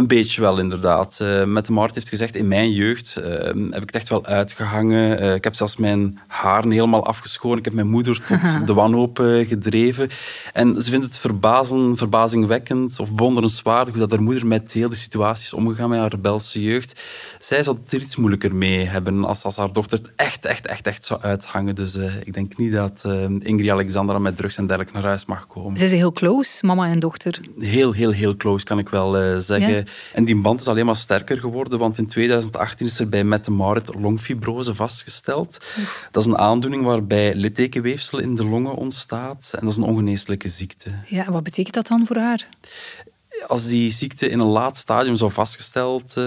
een 0.00 0.06
beetje 0.06 0.40
wel, 0.40 0.58
inderdaad. 0.58 1.20
Eh, 1.20 1.44
met 1.44 1.66
de 1.66 1.72
Maart 1.72 1.94
heeft 1.94 2.08
gezegd, 2.08 2.36
in 2.36 2.48
mijn 2.48 2.72
jeugd 2.72 3.16
ehm, 3.16 3.64
heb 3.70 3.82
ik 3.82 3.86
het 3.86 3.94
echt 3.94 4.08
wel 4.08 4.24
uitgehangen. 4.24 5.18
Eh, 5.18 5.34
ik 5.34 5.44
heb 5.44 5.54
zelfs 5.54 5.76
mijn 5.76 6.18
haren 6.26 6.70
helemaal 6.70 7.06
afgeschoren. 7.06 7.58
Ik 7.58 7.64
heb 7.64 7.74
mijn 7.74 7.90
moeder 7.90 8.24
tot 8.24 8.38
de 8.66 8.74
wanhoop 8.74 9.18
eh, 9.18 9.48
gedreven. 9.48 10.08
En 10.52 10.82
ze 10.82 10.90
vindt 10.90 11.06
het 11.06 11.18
verbazen, 11.18 11.96
verbazingwekkend 11.96 12.98
of 12.98 13.14
bewonderenswaardig 13.14 13.94
hoe 13.94 14.02
dat 14.02 14.10
haar 14.10 14.22
moeder 14.22 14.46
met 14.46 14.72
heel 14.72 14.88
die 14.88 14.98
situaties 14.98 15.44
is 15.44 15.52
omgegaan 15.52 15.88
met 15.88 15.98
haar 15.98 16.10
rebelse 16.10 16.62
jeugd. 16.62 17.00
Zij 17.38 17.62
zal 17.62 17.74
het 17.74 17.92
er 17.92 18.00
iets 18.00 18.16
moeilijker 18.16 18.54
mee 18.54 18.84
hebben 18.86 19.24
als, 19.24 19.44
als 19.44 19.56
haar 19.56 19.72
dochter 19.72 19.98
het 19.98 20.12
echt, 20.16 20.46
echt, 20.46 20.66
echt, 20.66 20.86
echt 20.86 21.04
zou 21.04 21.20
uithangen. 21.22 21.74
Dus 21.74 21.96
eh, 21.96 22.16
ik 22.24 22.32
denk 22.32 22.56
niet 22.56 22.72
dat 22.72 23.02
eh, 23.06 23.22
Ingrid 23.22 23.70
Alexandra 23.70 24.18
met 24.18 24.36
drugs 24.36 24.56
en 24.56 24.66
dergelijke 24.66 24.98
naar 24.98 25.08
huis 25.08 25.24
mag 25.24 25.46
komen 25.46 25.78
Ze 25.78 25.86
zijn 25.86 26.00
heel 26.00 26.12
close, 26.12 26.66
mama 26.66 26.88
en 26.88 26.98
dochter. 26.98 27.40
heel, 27.58 27.92
heel, 27.92 28.10
heel 28.10 28.36
close, 28.36 28.64
kan 28.64 28.78
ik 28.78 28.88
wel 28.88 29.18
eh, 29.18 29.36
zeggen. 29.36 29.74
Ja. 29.74 29.84
En 30.12 30.24
die 30.24 30.36
band 30.40 30.60
is 30.60 30.68
alleen 30.68 30.86
maar 30.86 30.96
sterker 30.96 31.38
geworden, 31.38 31.78
want 31.78 31.98
in 31.98 32.06
2018 32.06 32.86
is 32.86 32.98
er 32.98 33.08
bij 33.08 33.24
Mette 33.24 33.50
Marit 33.50 33.94
longfibrose 33.94 34.74
vastgesteld. 34.74 35.64
Dat 36.10 36.22
is 36.22 36.28
een 36.28 36.38
aandoening 36.38 36.84
waarbij 36.84 37.34
littekenweefsel 37.34 38.18
in 38.18 38.34
de 38.34 38.44
longen 38.44 38.74
ontstaat. 38.74 39.50
En 39.54 39.60
dat 39.60 39.70
is 39.70 39.76
een 39.76 39.82
ongeneeslijke 39.82 40.48
ziekte. 40.48 40.90
Ja, 41.06 41.26
en 41.26 41.32
wat 41.32 41.42
betekent 41.42 41.74
dat 41.74 41.86
dan 41.86 42.06
voor 42.06 42.16
haar? 42.16 42.48
Als 43.46 43.66
die 43.66 43.90
ziekte 43.90 44.28
in 44.28 44.38
een 44.38 44.46
laat 44.46 44.76
stadium 44.76 45.16
zou 45.16 45.30
vastgesteld 45.32 46.16
eh, 46.16 46.24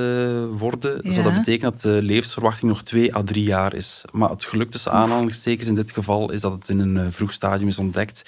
worden, 0.57 0.99
Ja. 1.03 1.11
zou 1.11 1.23
dat 1.23 1.33
betekenen 1.33 1.71
dat 1.71 1.81
de 1.81 2.01
levensverwachting 2.01 2.71
nog 2.71 2.81
twee 2.83 3.15
à 3.15 3.23
drie 3.23 3.43
jaar 3.43 3.73
is. 3.73 4.05
Maar 4.11 4.29
het 4.29 4.45
geluk 4.45 4.71
tussen 4.71 4.91
aanhalingstekens 4.91 5.67
in 5.67 5.75
dit 5.75 5.91
geval 5.91 6.31
is 6.31 6.41
dat 6.41 6.51
het 6.51 6.69
in 6.69 6.79
een 6.79 6.97
eh, 6.97 7.05
vroeg 7.09 7.31
stadium 7.31 7.67
is 7.67 7.79
ontdekt. 7.79 8.23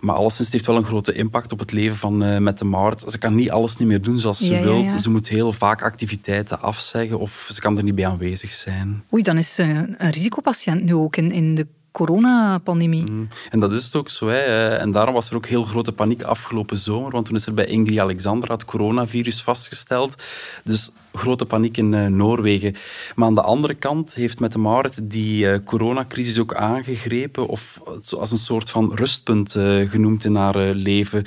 Maar 0.00 0.14
alleszins, 0.14 0.52
heeft 0.52 0.66
wel 0.66 0.76
een 0.76 0.84
grote 0.84 1.12
impact 1.12 1.52
op 1.52 1.58
het 1.58 1.72
leven 1.72 1.96
van 1.96 2.22
eh 2.22 2.38
Mette 2.38 2.64
Maart. 2.64 3.04
Ze 3.10 3.18
kan 3.18 3.34
niet 3.34 3.50
alles 3.50 3.76
niet 3.76 3.88
meer 3.88 4.02
doen 4.02 4.18
zoals 4.20 4.38
ze 4.38 4.50
Ja, 4.50 4.58
ja, 4.58 4.62
wil. 4.64 4.76
ja. 4.82 4.98
Ze 4.98 5.10
moet 5.10 5.28
heel 5.28 5.52
vaak 5.52 5.82
activiteiten 5.82 6.60
afzeggen 6.60 7.18
of 7.18 7.48
ze 7.52 7.60
kan 7.60 7.76
er 7.76 7.82
niet 7.82 7.94
bij 7.94 8.06
aanwezig 8.06 8.52
zijn. 8.52 9.04
Oei, 9.12 9.22
dan 9.22 9.36
is 9.38 9.54
ze 9.54 9.62
een 9.98 10.10
risicopatiënt 10.10 10.82
nu 10.82 10.94
ook 10.94 11.16
in, 11.16 11.32
in 11.32 11.54
de 11.54 11.66
coronapandemie. 11.92 13.10
Mm. 13.10 13.28
En 13.50 13.60
dat 13.60 13.72
is 13.72 13.84
het 13.84 13.94
ook 13.94 14.10
zo. 14.10 14.28
Hè. 14.28 14.38
Eh, 14.38 14.80
En 14.80 14.90
daarom 14.92 15.14
was 15.14 15.30
er 15.30 15.36
ook 15.36 15.46
heel 15.46 15.62
grote 15.62 15.92
paniek 15.92 16.22
afgelopen 16.22 16.76
zomer, 16.76 17.10
want 17.10 17.26
toen 17.26 17.34
is 17.34 17.46
er 17.46 17.54
bij 17.54 17.64
Ingrid 17.66 17.98
Alexandra 17.98 18.54
het 18.54 18.64
coronavirus 18.64 19.42
vastgesteld. 19.42 20.22
Dus 20.64 20.90
grote 21.16 21.44
paniek 21.44 21.76
in 21.76 21.94
eh, 21.94 22.06
Noorwegen. 22.06 22.74
Maar 23.14 23.26
aan 23.26 23.34
de 23.34 23.42
andere 23.42 23.74
kant 23.74 24.14
heeft 24.14 24.40
met 24.40 24.52
de 24.52 24.58
Marit 24.58 25.10
die 25.10 25.50
eh, 25.50 25.58
coronacrisis 25.64 26.38
ook 26.38 26.54
aangegrepen, 26.54 27.46
of 27.46 27.80
zo 28.04 28.16
als 28.16 28.32
een 28.32 28.38
soort 28.38 28.70
van 28.70 28.94
rustpunt 28.94 29.54
eh, 29.54 29.90
genoemd 29.90 30.24
in 30.24 30.34
haar 30.34 30.56
eh, 30.56 30.74
leven. 30.74 31.24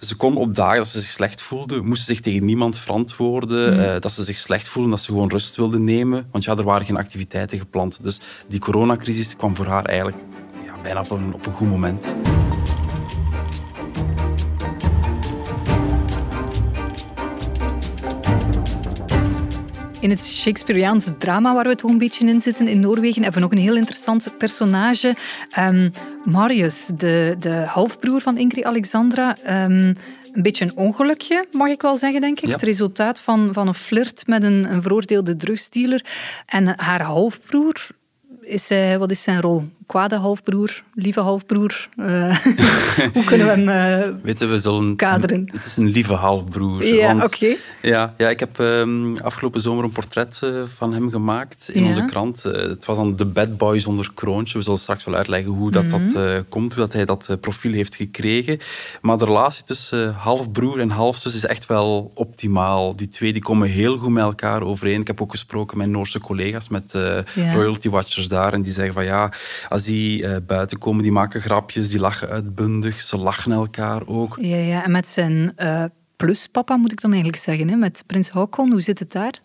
Ze 0.00 0.16
kon 0.16 0.36
op 0.36 0.54
dagen 0.54 0.76
dat 0.76 0.86
ze 0.86 1.00
zich 1.00 1.10
slecht 1.10 1.42
voelde, 1.42 1.82
moest 1.82 2.04
ze 2.04 2.12
zich 2.12 2.20
tegen 2.20 2.44
niemand 2.44 2.78
verantwoorden, 2.78 3.94
eh, 3.94 4.00
dat 4.00 4.12
ze 4.12 4.24
zich 4.24 4.36
slecht 4.36 4.68
voelde, 4.68 4.90
dat 4.90 5.00
ze 5.00 5.10
gewoon 5.10 5.28
rust 5.28 5.56
wilde 5.56 5.78
nemen, 5.78 6.26
want 6.30 6.44
ja, 6.44 6.56
er 6.56 6.64
waren 6.64 6.86
geen 6.86 6.96
activiteiten 6.96 7.58
gepland. 7.58 8.02
Dus 8.02 8.20
die 8.48 8.60
coronacrisis 8.60 9.36
kwam 9.36 9.56
voor 9.56 9.66
haar 9.66 9.84
eigenlijk 9.84 10.18
ja, 10.64 10.72
bijna 10.82 11.00
op 11.00 11.10
een, 11.10 11.34
op 11.34 11.46
een 11.46 11.52
goed 11.52 11.68
moment. 11.68 12.14
In 20.04 20.10
het 20.10 20.26
Shakespeareaans 20.26 21.08
drama 21.18 21.54
waar 21.54 21.66
we 21.66 21.74
toch 21.74 21.90
een 21.90 21.98
beetje 21.98 22.26
in 22.26 22.40
zitten 22.40 22.68
in 22.68 22.80
Noorwegen 22.80 23.22
hebben 23.22 23.40
we 23.40 23.48
nog 23.48 23.58
een 23.58 23.64
heel 23.64 23.76
interessant 23.76 24.38
personage. 24.38 25.14
Ehm, 25.50 25.90
Marius, 26.24 26.86
de, 26.86 27.36
de 27.38 27.50
halfbroer 27.50 28.20
van 28.20 28.38
Ingrid 28.38 28.64
Alexandra. 28.64 29.36
Ehm, 29.42 29.94
een 30.32 30.42
beetje 30.42 30.64
een 30.64 30.76
ongelukje, 30.76 31.44
mag 31.52 31.68
ik 31.68 31.82
wel 31.82 31.96
zeggen, 31.96 32.20
denk 32.20 32.40
ik. 32.40 32.46
Ja. 32.46 32.52
Het 32.52 32.62
resultaat 32.62 33.20
van, 33.20 33.52
van 33.52 33.68
een 33.68 33.74
flirt 33.74 34.26
met 34.26 34.42
een, 34.42 34.72
een 34.72 34.82
veroordeelde 34.82 35.36
drugsdealer. 35.36 36.04
En 36.46 36.80
haar 36.80 37.02
halfbroer, 37.02 37.86
is 38.46 38.68
hij, 38.68 38.98
wat 38.98 39.10
is 39.10 39.22
zijn 39.22 39.40
rol? 39.40 39.64
kwade 39.86 40.16
halfbroer, 40.16 40.82
lieve 40.94 41.20
halfbroer? 41.20 41.88
Eh, 41.96 42.36
hoe 43.14 43.24
kunnen 43.24 43.46
we 43.46 43.52
hem... 43.52 43.68
eh, 44.22 44.48
we 44.48 44.58
zullen... 44.58 44.96
Kaderen. 44.96 45.48
Het 45.52 45.64
is 45.64 45.76
een 45.76 45.86
lieve 45.88 46.14
halfbroer. 46.14 46.84
Ja. 46.86 47.28
Ja, 47.82 48.14
ja, 48.16 48.28
ik 48.28 48.40
heb 48.40 48.60
ehm, 48.60 49.16
afgelopen 49.16 49.60
zomer 49.60 49.84
een 49.84 49.90
portret 49.90 50.40
eh, 50.44 50.62
van 50.76 50.92
hem 50.92 51.10
gemaakt 51.10 51.70
in 51.72 51.80
Ja. 51.82 51.86
onze 51.88 52.04
krant. 52.04 52.42
Het 52.42 52.84
was 52.84 52.96
dan 52.96 53.16
de 53.16 53.24
bad 53.26 53.56
boy 53.56 53.78
zonder 53.80 54.10
kroontje. 54.14 54.58
We 54.58 54.64
zullen 54.64 54.78
straks 54.78 55.04
wel 55.04 55.14
uitleggen 55.14 55.52
hoe 55.52 55.70
dat, 55.70 55.84
Mhm. 55.84 56.12
dat 56.12 56.14
eh, 56.22 56.38
komt, 56.48 56.72
hoe 56.74 56.82
dat 56.82 56.92
hij 56.92 57.04
dat 57.04 57.36
profiel 57.40 57.72
heeft 57.72 57.96
gekregen. 57.96 58.58
Maar 59.00 59.18
de 59.18 59.24
relatie 59.24 59.64
tussen 59.64 60.12
halfbroer 60.14 60.80
en 60.80 60.90
halfzus 60.90 61.34
is 61.34 61.46
echt 61.46 61.66
wel 61.66 62.10
optimaal. 62.14 62.96
Die 62.96 63.08
twee 63.08 63.32
die 63.32 63.42
komen 63.42 63.68
heel 63.68 63.96
goed 63.96 64.10
met 64.10 64.22
elkaar 64.24 64.62
overeen. 64.62 65.00
Ik 65.00 65.06
heb 65.06 65.20
ook 65.22 65.30
gesproken 65.30 65.78
met 65.78 65.88
Noorse 65.88 66.20
collega's, 66.20 66.68
met 66.68 66.92
Ja. 66.92 67.52
royalty 67.54 67.88
watchers 67.88 68.28
daar. 68.34 68.52
En 68.52 68.62
die 68.62 68.72
zeggen 68.72 68.94
van 68.94 69.04
ja, 69.04 69.32
als 69.68 69.84
die 69.84 70.26
eh, 70.26 70.36
buiten 70.46 70.78
komen, 70.78 71.02
die 71.02 71.12
maken 71.12 71.40
grapjes, 71.40 71.88
die 71.88 72.00
lachen 72.00 72.28
uitbundig, 72.28 73.00
ze 73.00 73.16
lachen 73.16 73.52
elkaar 73.52 74.06
ook. 74.06 74.38
Ja, 74.40 74.56
ja, 74.56 74.84
en 74.84 74.90
met 74.90 75.08
zijn 75.08 75.52
eh, 76.16 76.26
pluspapa 76.26 76.76
moet 76.76 76.92
ik 76.92 77.00
dan 77.00 77.12
eigenlijk 77.12 77.42
zeggen, 77.42 77.68
hè? 77.68 77.76
met 77.76 78.02
prins 78.06 78.30
Haakon. 78.30 78.70
Hoe 78.70 78.80
zit 78.80 78.98
het 78.98 79.12
daar? 79.12 79.40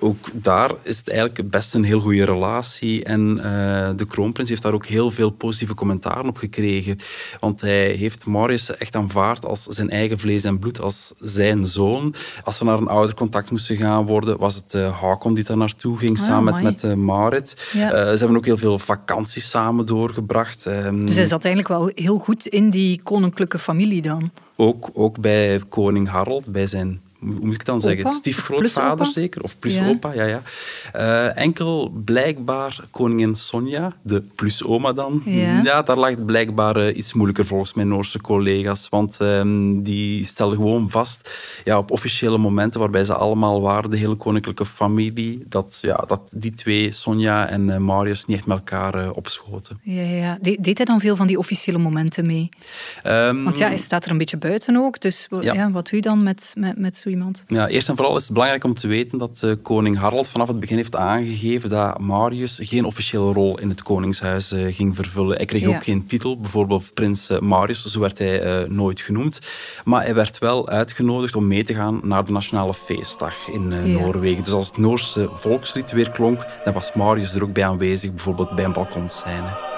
Ook 0.00 0.28
daar 0.32 0.72
is 0.82 0.98
het 0.98 1.08
eigenlijk 1.08 1.50
best 1.50 1.74
een 1.74 1.84
heel 1.84 2.00
goede 2.00 2.24
relatie. 2.24 3.04
En 3.04 3.38
eh, 3.38 3.90
de 3.96 4.06
kroonprins 4.06 4.48
heeft 4.48 4.62
daar 4.62 4.72
ook 4.72 4.86
heel 4.86 5.10
veel 5.10 5.30
positieve 5.30 5.74
commentaren 5.74 6.28
op 6.28 6.36
gekregen. 6.36 6.98
Want 7.40 7.60
hij 7.60 7.90
heeft 7.90 8.26
Marius 8.26 8.76
echt 8.76 8.96
aanvaard 8.96 9.44
als 9.46 9.62
zijn 9.64 9.90
eigen 9.90 10.18
vlees 10.18 10.44
en 10.44 10.58
bloed, 10.58 10.80
als 10.80 11.12
zijn 11.20 11.66
zoon. 11.66 12.14
Als 12.44 12.58
er 12.58 12.64
naar 12.64 12.78
een 12.78 12.88
oudercontact 12.88 13.50
moesten 13.50 13.76
gaan 13.76 14.06
worden, 14.06 14.38
was 14.38 14.54
het 14.54 14.72
Hakon 14.72 15.34
die 15.34 15.44
daar 15.44 15.56
naartoe 15.56 15.98
ging, 15.98 16.18
Ah, 16.18 16.24
samen 16.24 16.44
met, 16.44 16.54
amai. 16.54 16.64
met 16.64 16.84
eh, 16.84 16.94
Marit. 16.94 17.70
Ja. 17.72 17.88
Ze 17.90 18.18
hebben 18.18 18.36
ook 18.36 18.44
heel 18.44 18.56
veel 18.56 18.78
vakanties 18.78 19.50
samen 19.50 19.86
doorgebracht. 19.86 20.66
Ehm, 20.66 21.06
Dus 21.06 21.16
hij 21.16 21.24
zat 21.26 21.44
eigenlijk 21.44 21.74
wel 21.74 21.90
heel 21.94 22.18
goed 22.18 22.46
in 22.46 22.70
die 22.70 23.02
koninklijke 23.02 23.58
familie 23.58 24.02
dan. 24.02 24.30
Ook, 24.60 24.90
ook 24.92 25.20
bij 25.20 25.60
koning 25.68 26.08
Harold, 26.08 26.52
bij 26.52 26.66
zijn, 26.66 27.00
hoe 27.20 27.30
moet 27.40 27.52
ik 27.52 27.58
het 27.58 27.66
dan 27.66 27.80
zeggen, 27.80 28.04
Opa? 28.06 28.14
stiefgrootvader 28.14 28.96
Plusopa? 28.96 29.20
zeker, 29.20 29.42
of 29.42 29.58
plus 29.58 29.74
Ja. 29.74 29.88
opa, 29.88 30.12
ja, 30.12 30.24
ja. 30.24 30.42
Eh, 30.92 31.36
enkel 31.42 31.88
blijkbaar 32.04 32.80
koningin 32.90 33.34
Sonja, 33.34 33.96
de 34.02 34.22
plusoma 34.34 34.92
dan, 34.92 35.22
Ja. 35.24 35.82
daar 35.82 35.96
lag 35.96 36.10
het 36.10 36.26
blijkbaar 36.26 36.76
eh, 36.76 36.96
iets 36.96 37.12
moeilijker 37.12 37.46
volgens 37.46 37.74
mijn 37.74 37.88
Noorse 37.88 38.20
collega's, 38.20 38.88
want 38.88 39.20
ehm, 39.20 39.82
die 39.82 40.24
stelden 40.24 40.56
gewoon 40.56 40.90
vast, 40.90 41.38
ja, 41.64 41.78
op 41.78 41.90
officiële 41.90 42.38
momenten 42.38 42.80
waarbij 42.80 43.04
ze 43.04 43.14
allemaal 43.14 43.60
waren, 43.60 43.90
de 43.90 43.96
hele 43.96 44.14
koninklijke 44.14 44.66
familie, 44.66 45.44
dat, 45.48 45.78
ja, 45.82 45.96
dat 46.06 46.32
die 46.36 46.54
twee, 46.54 46.92
Sonja 46.92 47.48
en 47.48 47.70
eh, 47.70 47.76
Marius, 47.78 48.24
niet 48.24 48.36
echt 48.36 48.46
met 48.46 48.56
elkaar 48.56 49.10
opschoten. 49.10 49.80
Ja, 49.82 50.02
ja, 50.02 50.16
ja. 50.16 50.38
De- 50.40 50.58
Deed 50.60 50.76
hij 50.76 50.86
dan 50.86 51.00
veel 51.00 51.16
van 51.16 51.26
die 51.26 51.38
officiële 51.38 51.78
momenten 51.78 52.26
mee? 52.26 52.48
Ehm, 53.02 53.42
Want 53.42 53.58
ja, 53.58 53.66
hij 53.68 53.76
staat 53.78 54.04
er 54.04 54.10
een 54.10 54.18
beetje 54.18 54.36
buiten 54.36 54.76
ook. 54.76 55.00
Dus 55.00 55.28
Ja. 55.40 55.52
ja. 55.52 55.70
wat 55.70 55.88
je 55.90 56.00
dan 56.00 56.22
met, 56.22 56.52
met, 56.58 56.78
met 56.78 56.96
zo 56.96 57.09
iemand? 57.10 57.44
Ja, 57.46 57.68
eerst 57.68 57.88
en 57.88 57.96
vooral 57.96 58.16
is 58.16 58.22
het 58.22 58.32
belangrijk 58.32 58.64
om 58.64 58.74
te 58.74 58.86
weten 58.88 59.18
dat 59.18 59.40
eh, 59.42 59.52
koning 59.62 59.98
Harold 59.98 60.28
vanaf 60.28 60.48
het 60.48 60.60
begin 60.60 60.76
heeft 60.76 60.96
aangegeven 60.96 61.68
dat 61.70 61.98
Marius 61.98 62.60
geen 62.62 62.84
officiële 62.84 63.32
rol 63.32 63.58
in 63.58 63.68
het 63.68 63.82
koningshuis 63.82 64.52
eh, 64.52 64.74
ging 64.74 64.94
vervullen. 64.96 65.36
Hij 65.36 65.44
kreeg 65.46 65.60
Ja. 65.62 65.68
ook 65.68 65.84
geen 65.84 66.06
titel, 66.06 66.40
bijvoorbeeld 66.40 66.94
prins 66.94 67.28
eh, 67.30 67.38
Marius, 67.38 67.84
zo 67.84 68.00
werd 68.00 68.18
hij 68.18 68.66
nooit 68.68 69.00
genoemd. 69.00 69.40
Maar 69.84 70.02
hij 70.02 70.14
werd 70.14 70.38
wel 70.38 70.68
uitgenodigd 70.68 71.36
om 71.36 71.46
mee 71.46 71.64
te 71.64 71.74
gaan 71.74 72.00
naar 72.02 72.24
de 72.24 72.32
nationale 72.32 72.74
feestdag 72.74 73.34
in 73.52 73.70
Ja. 73.70 73.98
Noorwegen. 74.00 74.42
Dus 74.44 74.52
als 74.52 74.66
het 74.66 74.76
Noorse 74.76 75.28
volkslied 75.32 75.90
weer 75.90 76.10
klonk, 76.10 76.46
dan 76.64 76.72
was 76.74 76.92
Marius 76.92 77.34
er 77.34 77.42
ook 77.42 77.52
bij 77.52 77.64
aanwezig, 77.66 78.10
bijvoorbeeld 78.14 78.54
bij 78.54 78.64
een 78.64 78.72
balkonscène. 78.72 79.69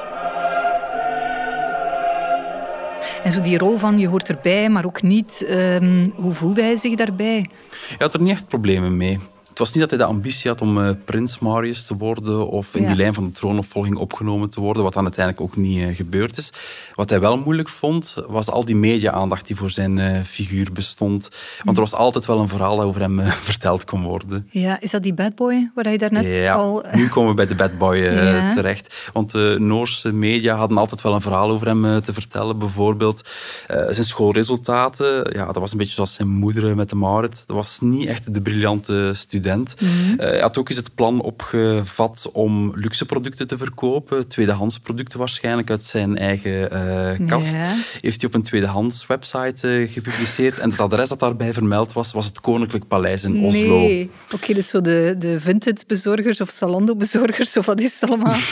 En 3.22 3.32
zo 3.32 3.40
die 3.40 3.58
rol 3.58 3.76
van 3.78 3.98
je 3.98 4.08
hoort 4.08 4.28
erbij, 4.28 4.68
maar 4.68 4.84
ook 4.84 5.02
niet. 5.02 5.44
ehm, 5.48 6.06
hoe 6.14 6.32
voelde 6.32 6.62
hij 6.62 6.76
zich 6.76 6.94
daarbij? 6.94 7.46
Hij 7.70 7.96
had 7.98 8.14
er 8.14 8.20
niet 8.20 8.30
echt 8.32 8.46
problemen 8.46 8.96
mee. 8.96 9.18
Het 9.52 9.60
was 9.60 9.70
niet 9.72 9.80
dat 9.80 9.90
hij 9.90 9.98
de 9.98 10.14
ambitie 10.14 10.50
had 10.50 10.60
om 10.60 10.82
eh, 10.82 10.90
prins 11.04 11.38
Marius 11.38 11.82
te 11.84 11.96
worden 11.96 12.48
of 12.48 12.74
in 12.74 12.80
Ja. 12.82 12.86
die 12.88 12.96
lijn 12.96 13.14
van 13.14 13.24
de 13.24 13.30
troonopvolging 13.30 13.96
opgenomen 13.96 14.50
te 14.50 14.60
worden, 14.60 14.82
wat 14.82 14.92
dan 14.92 15.02
uiteindelijk 15.02 15.44
ook 15.44 15.56
niet 15.56 15.82
eh, 15.82 15.96
gebeurd 15.96 16.36
is. 16.38 16.52
Wat 16.94 17.10
hij 17.10 17.20
wel 17.20 17.36
moeilijk 17.38 17.68
vond, 17.68 18.16
was 18.28 18.50
al 18.50 18.64
die 18.64 18.76
media-aandacht 18.76 19.46
die 19.46 19.56
voor 19.56 19.70
zijn 19.70 19.98
eh, 19.98 20.22
figuur 20.22 20.72
bestond. 20.72 21.28
Want 21.64 21.76
er 21.76 21.82
was 21.82 21.94
altijd 21.94 22.26
wel 22.26 22.38
een 22.38 22.48
verhaal 22.48 22.76
dat 22.76 22.86
over 22.86 23.00
hem 23.00 23.20
verteld 23.50 23.84
kon 23.84 24.02
worden. 24.02 24.46
Ja, 24.50 24.80
is 24.80 24.90
dat 24.90 25.02
die 25.02 25.14
bad 25.14 25.34
boy 25.34 25.70
waar 25.74 25.90
je 25.90 25.98
daarnet 25.98 26.24
ja, 26.26 26.54
al... 26.54 26.84
nu 26.92 27.08
komen 27.08 27.30
we 27.30 27.36
bij 27.36 27.46
de 27.46 27.54
bad 27.54 27.78
boy 27.78 27.96
Ja. 28.22 28.52
terecht. 28.52 29.10
Want 29.12 29.30
de 29.30 29.56
Noorse 29.58 30.12
media 30.12 30.56
hadden 30.56 30.78
altijd 30.78 31.02
wel 31.02 31.14
een 31.14 31.20
verhaal 31.20 31.50
over 31.50 31.66
hem 31.66 32.02
te 32.02 32.12
vertellen. 32.12 32.58
Bijvoorbeeld 32.58 33.28
zijn 33.66 34.04
schoolresultaten. 34.04 35.30
Ja, 35.32 35.46
dat 35.46 35.56
was 35.56 35.72
een 35.72 35.78
beetje 35.78 35.92
zoals 35.94 36.14
zijn 36.14 36.28
moeder 36.28 36.76
met 36.76 36.88
de 36.88 36.96
Marit. 36.96 37.44
Dat 37.46 37.56
was 37.56 37.80
niet 37.80 38.08
echt 38.08 38.34
de 38.34 38.42
briljante 38.42 39.10
student. 39.42 39.76
Mhm. 39.80 40.20
Eh, 40.20 40.40
had 40.40 40.58
ook 40.58 40.68
eens 40.68 40.78
het 40.78 40.94
plan 40.94 41.20
opgevat 41.20 42.30
om 42.32 42.72
luxe 42.74 43.06
producten 43.06 43.46
te 43.46 43.58
verkopen. 43.58 44.28
Tweedehands 44.28 44.78
producten 44.78 45.18
waarschijnlijk 45.18 45.70
uit 45.70 45.84
zijn 45.84 46.18
eigen 46.18 46.70
eh, 46.70 47.26
kast. 47.26 47.54
Ja. 47.54 47.74
Heeft 48.00 48.20
hij 48.20 48.30
op 48.30 48.34
een 48.34 48.42
tweedehands 48.42 49.06
website 49.06 49.68
eh, 49.68 49.92
gepubliceerd. 49.92 50.58
En 50.58 50.70
het 50.70 50.80
adres 50.80 51.08
dat 51.08 51.20
daarbij 51.20 51.52
vermeld 51.52 51.92
was, 51.92 52.12
was 52.12 52.26
het 52.26 52.40
Koninklijk 52.40 52.88
Paleis 52.88 53.24
in 53.24 53.44
Oslo. 53.44 53.78
Nee. 53.78 54.10
Oké, 54.34 54.54
dus 54.54 54.68
zo 54.68 54.80
de, 54.80 55.14
de 55.18 55.40
vintage-bezorgers 55.40 56.40
of 56.40 56.50
Zalando-bezorgers, 56.50 57.56
of 57.56 57.66
wat 57.66 57.80
is 57.80 58.00
het 58.00 58.10
allemaal? 58.10 58.36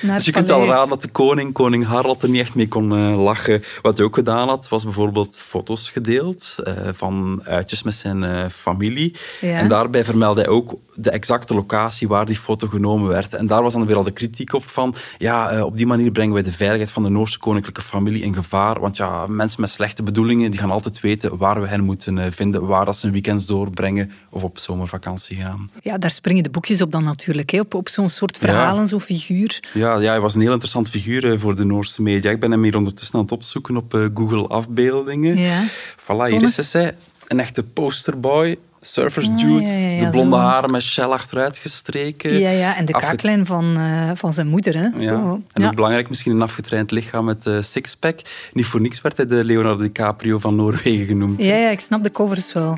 Dus 0.00 0.24
je 0.24 0.32
kunt 0.32 0.50
al 0.50 0.66
raden 0.66 0.88
dat 0.88 1.02
de 1.02 1.08
koning, 1.08 1.52
koning 1.52 1.86
Harald, 1.86 2.22
er 2.22 2.28
niet 2.28 2.40
echt 2.40 2.54
mee 2.54 2.68
kon 2.68 3.14
lachen. 3.14 3.62
Wat 3.82 3.96
hij 3.96 4.06
ook 4.06 4.14
gedaan 4.14 4.48
had, 4.48 4.68
was 4.68 4.84
bijvoorbeeld 4.84 5.38
foto's 5.40 5.90
gedeeld 5.90 6.56
van 6.92 7.40
uitjes 7.44 7.82
met 7.82 7.94
zijn 7.94 8.50
familie. 8.50 9.14
Ja. 9.40 9.58
En 9.58 9.68
daarbij 9.68 10.04
vermeldde 10.34 10.52
hij 10.52 10.74
ook 10.74 11.02
de 11.04 11.10
exacte 11.10 11.54
locatie 11.54 12.08
waar 12.08 12.26
die 12.26 12.36
foto 12.36 12.68
genomen 12.68 13.08
werd. 13.08 13.34
En 13.34 13.46
daar 13.46 13.62
was 13.62 13.72
dan 13.72 13.86
weer 13.86 13.96
al 13.96 14.02
de 14.02 14.10
kritiek 14.10 14.52
op 14.52 14.64
van, 14.64 14.94
ja, 15.18 15.50
eh, 15.50 15.64
op 15.64 15.76
die 15.76 15.86
manier 15.86 16.10
brengen 16.10 16.34
wij 16.34 16.42
de 16.42 16.52
veiligheid 16.52 16.90
van 16.90 17.02
de 17.02 17.08
Noorse 17.08 17.38
koninklijke 17.38 17.82
familie 17.82 18.22
in 18.22 18.34
gevaar. 18.34 18.80
Want 18.80 18.96
ja, 18.96 19.26
mensen 19.26 19.60
met 19.60 19.70
slechte 19.70 20.02
bedoelingen, 20.02 20.50
die 20.50 20.60
gaan 20.60 20.70
altijd 20.70 21.00
weten 21.00 21.36
waar 21.36 21.60
we 21.60 21.66
hen 21.66 21.84
moeten 21.84 22.18
eh, 22.18 22.30
vinden, 22.30 22.66
waar 22.66 22.84
dat 22.84 22.96
ze 22.96 23.02
hun 23.02 23.12
weekends 23.12 23.46
doorbrengen 23.46 24.10
of 24.30 24.42
op 24.42 24.58
zomervakantie 24.58 25.36
gaan. 25.36 25.70
Ja, 25.82 25.98
daar 25.98 26.10
springen 26.10 26.42
de 26.42 26.50
boekjes 26.50 26.82
op 26.82 26.92
dan 26.92 27.04
natuurlijk, 27.04 27.50
hè, 27.50 27.60
op, 27.60 27.74
op 27.74 27.88
zo'n 27.88 28.10
soort 28.10 28.38
verhalen, 28.38 28.88
zo'n 28.88 29.00
figuur. 29.00 29.60
Ja, 29.72 29.98
ja, 29.98 30.10
hij 30.10 30.20
was 30.20 30.34
een 30.34 30.40
heel 30.40 30.52
interessant 30.52 30.88
figuur 30.90 31.32
eh, 31.32 31.38
voor 31.38 31.56
de 31.56 31.64
Noorse 31.64 32.02
media. 32.02 32.30
Ik 32.30 32.40
ben 32.40 32.50
hem 32.50 32.62
hier 32.62 32.76
ondertussen 32.76 33.14
aan 33.14 33.22
het 33.22 33.32
opzoeken 33.32 33.76
op 33.76 34.10
Google 34.14 34.46
afbeeldingen. 34.46 35.38
Ja. 35.38 35.62
Voilà, 36.02 36.06
hier 36.06 36.28
Thomas? 36.28 36.58
is 36.58 36.72
hij. 36.72 36.94
Een 37.28 37.40
echte 37.40 37.62
posterboy. 37.62 38.58
Surfers 38.82 39.28
Ah, 39.28 39.38
dude. 39.38 39.60
ja, 39.62 39.68
ja, 39.72 39.88
ja, 39.88 40.04
de 40.04 40.10
blonde 40.10 40.36
zo. 40.36 40.42
haren 40.42 40.70
met 40.70 40.82
shell 40.82 41.04
achteruit 41.04 41.58
gestreken. 41.58 42.38
Ja, 42.38 42.50
ja, 42.50 42.76
en 42.76 42.84
de 42.84 42.92
Afge- 42.92 43.06
kaaklijn 43.08 43.46
van, 43.46 43.76
eh, 43.76 44.10
van 44.14 44.32
zijn 44.32 44.46
moeder. 44.46 44.76
Hè. 44.76 45.04
Zo. 45.04 45.40
En 45.52 45.64
ook 45.66 45.74
belangrijk, 45.74 46.08
misschien 46.08 46.32
een 46.32 46.42
afgetraind 46.42 46.90
lichaam 46.90 47.24
met 47.24 47.46
eh, 47.46 47.60
sixpack. 47.62 48.20
Niet 48.52 48.66
voor 48.66 48.80
niks 48.80 49.00
werd 49.00 49.16
hij 49.16 49.26
de 49.26 49.44
Leonardo 49.44 49.82
DiCaprio 49.82 50.38
van 50.38 50.56
Noorwegen 50.56 51.06
genoemd. 51.06 51.42
Ja, 51.42 51.56
ja, 51.56 51.70
ik 51.70 51.80
snap 51.80 52.02
de 52.02 52.10
covers 52.10 52.52
wel. 52.52 52.76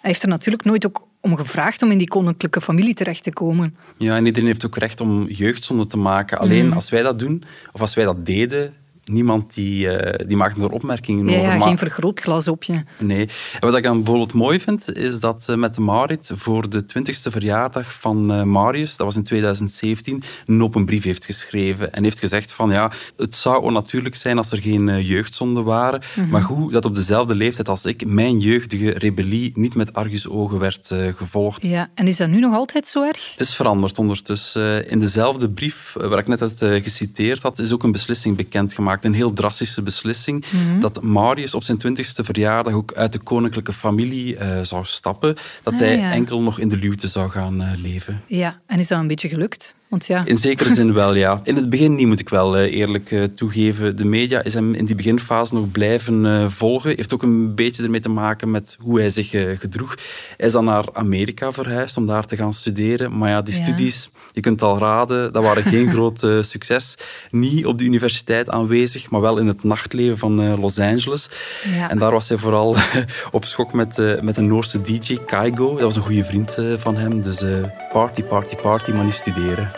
Hij 0.00 0.14
heeft 0.14 0.22
er 0.22 0.28
natuurlijk 0.28 0.64
nooit 0.64 0.86
ook 0.86 1.06
om 1.20 1.36
gevraagd 1.36 1.82
om 1.82 1.90
in 1.90 1.98
die 1.98 2.08
koninklijke 2.08 2.60
familie 2.60 2.94
terecht 2.94 3.22
te 3.22 3.32
komen. 3.32 3.76
Ja, 3.98 4.16
en 4.16 4.26
iedereen 4.26 4.48
heeft 4.48 4.66
ook 4.66 4.76
recht 4.76 5.00
om 5.00 5.26
jeugdzonde 5.28 5.86
te 5.86 5.96
maken. 5.98 6.38
Alleen 6.38 6.66
Mm. 6.66 6.72
als 6.72 6.90
wij 6.90 7.02
dat 7.02 7.18
doen, 7.18 7.44
of 7.72 7.80
als 7.80 7.94
wij 7.94 8.04
dat 8.04 8.26
deden, 8.26 8.74
niemand 9.10 9.54
die, 9.54 9.88
eh, 9.90 10.26
die 10.26 10.36
maakte 10.36 10.60
er 10.60 10.70
opmerkingen 10.70 11.28
Ja, 11.28 11.36
over. 11.38 11.50
ja, 11.50 11.56
Maar- 11.56 11.66
geen 11.68 11.78
vergrootglas 11.78 12.48
op 12.48 12.62
je. 12.64 12.82
Nee. 12.98 13.28
En 13.60 13.68
wat 13.68 13.76
ik 13.76 13.82
dan 13.82 13.96
bijvoorbeeld 13.96 14.32
mooi 14.32 14.60
vind, 14.60 14.96
is 14.96 15.20
dat 15.20 15.42
ze 15.42 15.56
met 15.56 15.74
de 15.74 15.80
Marit 15.80 16.30
voor 16.34 16.68
de 16.70 16.84
20ste 16.84 17.30
verjaardag 17.30 17.94
van 17.94 18.32
eh, 18.32 18.42
Marius, 18.42 18.96
dat 18.96 19.06
was 19.06 19.16
in 19.16 19.22
2017, 19.22 20.22
een 20.46 20.62
open 20.62 20.84
brief 20.84 21.02
heeft 21.04 21.24
geschreven. 21.24 21.92
En 21.92 22.02
heeft 22.02 22.18
gezegd 22.18 22.52
van, 22.52 22.70
ja, 22.70 22.92
het 23.16 23.34
zou 23.34 23.62
onnatuurlijk 23.62 24.14
zijn 24.14 24.36
als 24.36 24.50
er 24.52 24.58
geen 24.62 24.88
eh, 24.88 25.08
jeugdzonden 25.08 25.64
waren. 25.64 26.02
Mhm. 26.16 26.28
Maar 26.28 26.42
hoe 26.42 26.72
dat 26.72 26.84
op 26.84 26.94
dezelfde 26.94 27.34
leeftijd 27.34 27.68
als 27.68 27.84
ik 27.84 28.06
mijn 28.06 28.38
jeugdige 28.40 28.90
rebellie 28.90 29.50
niet 29.54 29.74
met 29.74 29.92
argusogen 29.92 30.58
werd 30.58 30.90
eh, 30.90 31.14
gevolgd. 31.14 31.62
Ja, 31.64 31.90
en 31.94 32.06
is 32.06 32.16
dat 32.16 32.28
nu 32.28 32.40
nog 32.40 32.54
altijd 32.54 32.86
zo 32.86 33.02
erg? 33.02 33.30
Het 33.30 33.40
is 33.40 33.54
veranderd 33.54 33.98
ondertussen. 33.98 34.84
Eh, 34.84 34.90
In 34.90 34.98
dezelfde 35.00 35.50
brief 35.50 35.96
eh, 36.00 36.08
waar 36.08 36.18
ik 36.18 36.26
net 36.26 36.42
uit 36.42 36.62
eh, 36.62 36.82
geciteerd 36.82 37.42
had, 37.42 37.58
is 37.58 37.72
ook 37.72 37.82
een 37.82 37.92
beslissing 37.92 38.36
bekendgemaakt. 38.36 38.95
Een 39.04 39.14
heel 39.14 39.32
drastische 39.32 39.82
beslissing. 39.82 40.44
Mhm. 40.50 40.80
Dat 40.80 41.02
Marius 41.02 41.54
op 41.54 41.62
zijn 41.62 41.78
twintigste 41.78 42.24
verjaardag 42.24 42.72
ook 42.72 42.92
uit 42.92 43.12
de 43.12 43.18
koninklijke 43.18 43.72
familie 43.72 44.36
eh, 44.36 44.60
zou 44.62 44.84
stappen. 44.84 45.34
Dat 45.62 45.72
Ah, 45.72 45.78
hij 45.78 45.96
ja. 45.98 46.12
enkel 46.12 46.42
nog 46.42 46.58
in 46.58 46.68
de 46.68 46.76
luwte 46.76 47.08
zou 47.08 47.30
gaan 47.30 47.62
eh, 47.62 47.70
leven. 47.76 48.22
Ja, 48.26 48.60
en 48.66 48.78
is 48.78 48.88
dat 48.88 48.98
een 48.98 49.06
beetje 49.06 49.28
gelukt? 49.28 49.76
Want 49.88 50.06
ja, 50.06 50.22
In 50.24 50.36
zekere 50.36 50.70
zin 50.70 50.92
wel, 50.92 51.14
ja. 51.14 51.40
In 51.44 51.56
het 51.56 51.70
begin 51.70 51.94
niet, 51.94 52.06
moet 52.06 52.20
ik 52.20 52.28
wel 52.28 52.56
eh, 52.56 52.72
eerlijk 52.72 53.10
eh, 53.10 53.22
toegeven. 53.24 53.96
De 53.96 54.04
media 54.04 54.42
is 54.42 54.54
hem 54.54 54.74
in 54.74 54.84
die 54.84 54.94
beginfase 54.94 55.54
nog 55.54 55.70
blijven 55.70 56.26
eh, 56.26 56.48
volgen. 56.48 56.90
Heeft 56.96 57.14
ook 57.14 57.22
een 57.22 57.54
beetje 57.54 57.82
ermee 57.82 58.00
te 58.00 58.08
maken 58.08 58.50
met 58.50 58.76
hoe 58.80 58.98
hij 59.00 59.10
zich 59.10 59.30
gedroeg. 59.60 59.94
Hij 60.36 60.46
is 60.46 60.52
dan 60.52 60.64
naar 60.64 60.84
Amerika 60.92 61.52
verhuisd 61.52 61.96
om 61.96 62.06
daar 62.06 62.26
te 62.26 62.36
gaan 62.36 62.52
studeren. 62.52 63.18
Maar 63.18 63.28
ja, 63.30 63.42
die 63.42 63.54
Ja. 63.56 63.62
studies, 63.62 64.10
je 64.32 64.40
kunt 64.40 64.60
het 64.60 64.68
al 64.70 64.78
raden, 64.78 65.32
dat 65.32 65.42
waren 65.42 65.62
geen 65.62 65.90
groot 65.94 66.26
succes. 66.40 66.96
Niet 67.30 67.66
op 67.66 67.78
de 67.78 67.84
universiteit 67.84 68.50
aanwezig, 68.50 69.10
maar 69.10 69.20
wel 69.20 69.38
in 69.38 69.46
het 69.46 69.64
nachtleven 69.64 70.18
van 70.18 70.58
Los 70.60 70.78
Angeles. 70.78 71.28
Ja. 71.76 71.90
En 71.90 71.98
daar 71.98 72.12
was 72.12 72.28
hij 72.28 72.38
vooral 72.38 72.76
op 73.32 73.44
schok 73.44 73.72
met, 73.72 74.20
met 74.22 74.36
een 74.36 74.46
Noorse 74.46 74.80
DJ, 74.80 75.18
Kaigo. 75.26 75.72
Dat 75.72 75.82
was 75.82 75.96
een 75.96 76.02
goede 76.02 76.24
vriend 76.24 76.56
van 76.76 76.96
hem. 76.96 77.22
Dus 77.22 77.44
party, 77.92 78.22
party, 78.22 78.56
party, 78.56 78.90
maar 78.90 79.04
niet 79.04 79.14
studeren. 79.14 79.75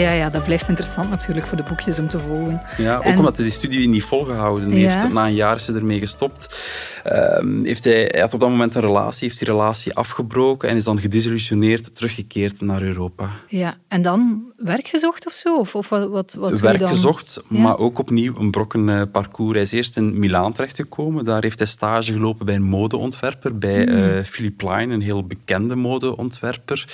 Ja, 0.00 0.12
ja, 0.12 0.30
dat 0.30 0.44
blijft 0.44 0.68
interessant 0.68 1.10
natuurlijk 1.10 1.46
voor 1.46 1.56
de 1.56 1.62
boekjes 1.62 1.98
om 1.98 2.08
te 2.08 2.18
volgen. 2.18 2.62
Ja, 2.76 2.96
ook 2.96 3.02
En- 3.02 3.18
omdat 3.18 3.36
hij 3.36 3.44
die 3.44 3.54
studie 3.54 3.88
niet 3.88 4.02
volgehouden 4.04 4.70
heeft. 4.70 4.94
Ja. 4.94 5.06
Na 5.06 5.26
een 5.26 5.34
jaar 5.34 5.56
is 5.56 5.66
hij 5.66 5.76
ermee 5.76 5.98
gestopt. 5.98 6.58
Ehm, 7.04 7.64
heeft 7.64 7.84
hij, 7.84 8.08
hij 8.10 8.20
had 8.20 8.34
op 8.34 8.40
dat 8.40 8.48
moment 8.48 8.74
een 8.74 8.80
relatie, 8.80 9.26
heeft 9.28 9.38
die 9.38 9.48
relatie 9.48 9.94
afgebroken 9.94 10.68
en 10.68 10.76
is 10.76 10.84
dan 10.84 11.00
gedesillusioneerd 11.00 11.94
teruggekeerd 11.94 12.60
naar 12.60 12.82
Europa. 12.82 13.30
Ja, 13.48 13.76
en 13.88 14.02
dan 14.02 14.52
werk 14.58 14.88
gezocht 14.88 15.26
of 15.26 15.32
zo? 15.32 15.58
Of, 15.58 15.74
of 15.74 15.88
wat, 15.88 16.34
wat, 16.34 16.50
je 16.50 16.56
Werk 16.56 16.78
dan? 16.78 16.88
gezocht, 16.88 17.42
Ja. 17.48 17.60
maar 17.60 17.78
ook 17.78 17.98
opnieuw 17.98 18.36
een 18.38 18.50
brokken 18.50 18.88
eh, 18.88 19.02
parcours. 19.12 19.52
Hij 19.52 19.62
is 19.62 19.72
eerst 19.72 19.96
in 19.96 20.18
Milaan 20.18 20.52
terechtgekomen. 20.52 21.24
Daar 21.24 21.42
heeft 21.42 21.58
hij 21.58 21.66
stage 21.68 22.12
gelopen 22.12 22.46
bij 22.46 22.54
een 22.54 22.62
modeontwerper, 22.62 23.58
bij 23.58 23.82
Hmm. 23.82 23.96
eh, 23.96 24.24
Philippe 24.24 24.68
Line, 24.70 24.94
een 24.94 25.00
heel 25.00 25.26
bekende 25.26 25.74
modeontwerper. 25.76 26.84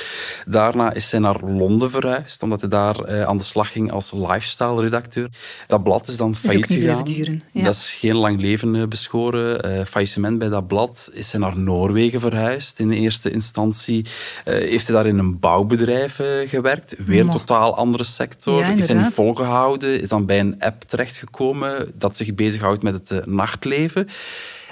Daarna 0.47 0.93
is 0.93 1.11
hij 1.11 1.21
naar 1.21 1.41
Londen 1.45 1.91
verhuisd, 1.91 2.43
omdat 2.43 2.61
hij 2.61 2.71
daar 2.71 2.99
eh, 3.01 3.23
aan 3.23 3.37
de 3.37 3.43
slag 3.43 3.73
ging 3.73 3.93
als 3.93 4.13
lifestyle-redacteur. 4.13 5.29
Dat 5.67 5.83
blad 5.83 6.09
is 6.09 6.17
dan 6.17 6.35
failliet 6.35 6.67
gegaan. 6.67 6.83
blijven 6.83 7.05
duren, 7.05 7.43
ja. 7.53 7.63
Dat 7.63 7.75
is 7.75 7.95
geen 7.95 8.17
lang 8.17 8.41
leven 8.41 8.89
beschoren. 8.89 9.63
Eh 9.63 9.85
faillissement 9.85 10.39
bij 10.39 10.49
dat 10.49 10.67
blad 10.67 11.11
is 11.13 11.33
hij 11.33 11.41
naar 11.41 11.59
Noorwegen 11.59 12.21
verhuisd. 12.21 12.79
In 12.79 12.91
eerste 12.91 13.31
instantie 13.31 14.07
heeft 14.45 14.87
hij 14.87 14.97
daar 14.97 15.07
in 15.07 15.19
een 15.19 15.39
bouwbedrijf 15.39 16.21
gewerkt. 16.47 16.95
Weer 17.07 17.25
Maar- 17.25 17.33
totaal 17.55 17.77
andere 17.77 18.05
sector. 18.05 18.61
Ja, 18.61 18.67
heeft 18.67 18.89
hij 18.89 19.03
niet 19.03 19.13
volgehouden. 19.13 20.01
Is 20.01 20.09
dan 20.09 20.27
bij 20.27 20.41
een 20.41 20.61
app 20.61 20.83
terechtgekomen 20.83 21.93
dat 21.95 22.17
zich 22.17 22.35
bezighoudt 22.35 22.83
met 22.83 22.95
het 22.95 23.11
eh, 23.11 23.27
nachtleven. 23.27 24.09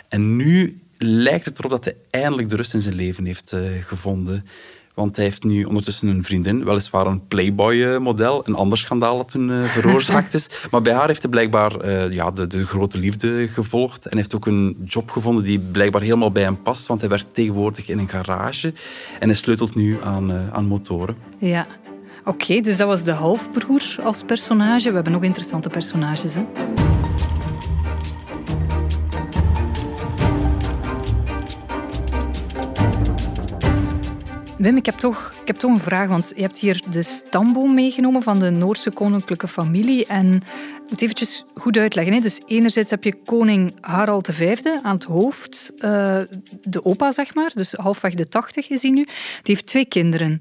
En 0.09 0.37
nu 0.37 0.81
lijkt 0.99 1.45
het 1.45 1.59
erop 1.59 1.71
dat 1.71 1.85
hij 1.85 1.97
eindelijk 2.11 2.49
de 2.49 2.57
rust 2.57 2.75
in 2.75 2.81
zijn 2.81 2.95
leven 2.95 3.25
heeft 3.25 3.53
eh, 3.53 3.61
gevonden. 3.83 4.45
Want 4.95 5.17
hij 5.17 5.25
heeft 5.25 5.43
nu 5.43 5.65
ondertussen 5.65 6.09
een 6.09 6.25
vriendin, 6.25 6.65
weliswaar 6.65 7.07
een 7.07 7.27
Playboy-model, 7.27 8.43
een 8.49 8.55
ander 8.55 8.79
schandaal 8.79 9.17
dat 9.17 9.29
toen 9.29 9.51
eh, 9.51 9.63
veroorzaakt 9.63 10.35
is. 10.35 10.49
Maar 10.71 10.83
bij 10.83 10.93
haar 10.93 11.07
heeft 11.07 11.23
hij 11.23 11.31
blijkbaar 11.31 11.89
ja, 12.13 12.31
de, 12.31 12.47
de 12.47 12.67
grote 12.67 12.99
liefde 12.99 13.49
gevolgd. 13.49 14.07
En 14.07 14.17
heeft 14.17 14.35
ook 14.35 14.47
een 14.47 14.77
job 14.85 15.11
gevonden 15.11 15.45
die 15.45 15.59
blijkbaar 15.59 16.03
helemaal 16.03 16.33
bij 16.33 16.43
hem 16.43 16.63
past. 16.63 16.87
Want 16.87 17.01
hij 17.01 17.09
werkt 17.09 17.35
tegenwoordig 17.35 17.89
in 17.89 17.99
een 17.99 18.09
garage. 18.09 18.75
En 19.21 19.29
hij 19.29 19.37
sleutelt 19.37 19.75
nu 19.75 19.99
aan, 20.03 20.33
aan 20.53 20.67
motoren. 20.67 21.17
Ja. 21.39 21.67
Oké, 22.25 22.61
dus 22.61 22.77
dat 22.77 22.87
was 22.87 23.05
de 23.05 23.13
halfbroer 23.13 23.97
als 24.03 24.23
personage. 24.23 24.89
We 24.89 24.95
hebben 24.95 25.13
nog 25.13 25.23
interessante 25.23 25.69
personages. 25.69 26.35
Hè? 26.35 26.45
Wim, 34.59 34.77
ik 34.77 34.87
heb, 34.87 34.95
toch, 34.95 35.35
ik 35.41 35.47
heb 35.47 35.57
toch 35.57 35.71
een 35.71 35.79
vraag, 35.79 36.09
want 36.09 36.33
je 36.37 36.43
hebt 36.43 36.59
hier 36.59 36.83
de 36.91 37.03
stamboom 37.03 37.75
meegenomen 37.75 38.23
van 38.23 38.39
de 38.39 38.51
Noorse 38.51 38.91
koninklijke 38.91 39.49
familie. 39.49 40.07
En 40.07 40.43
moet 40.93 41.03
eventjes 41.03 41.45
goed 41.55 41.77
uitleggen. 41.77 42.15
Hè. 42.15 42.21
Dus 42.21 42.41
enerzijds 42.47 42.91
heb 42.91 43.05
je 43.05 43.23
koning 43.25 43.75
Harald 43.81 44.29
V 44.33 44.59
aan 44.83 44.95
het 44.95 45.05
hoofd, 45.05 45.73
eh, 45.79 46.19
de 46.63 46.85
opa 46.85 47.13
zeg 47.13 47.35
maar, 47.35 47.51
dus 47.55 47.73
halfweg 47.73 48.15
de 48.15 48.29
80 48.29 48.69
is 48.69 48.83
hij 48.83 48.91
nu. 48.91 49.05
Die 49.05 49.15
heeft 49.43 49.67
twee 49.67 49.85
kinderen. 49.85 50.41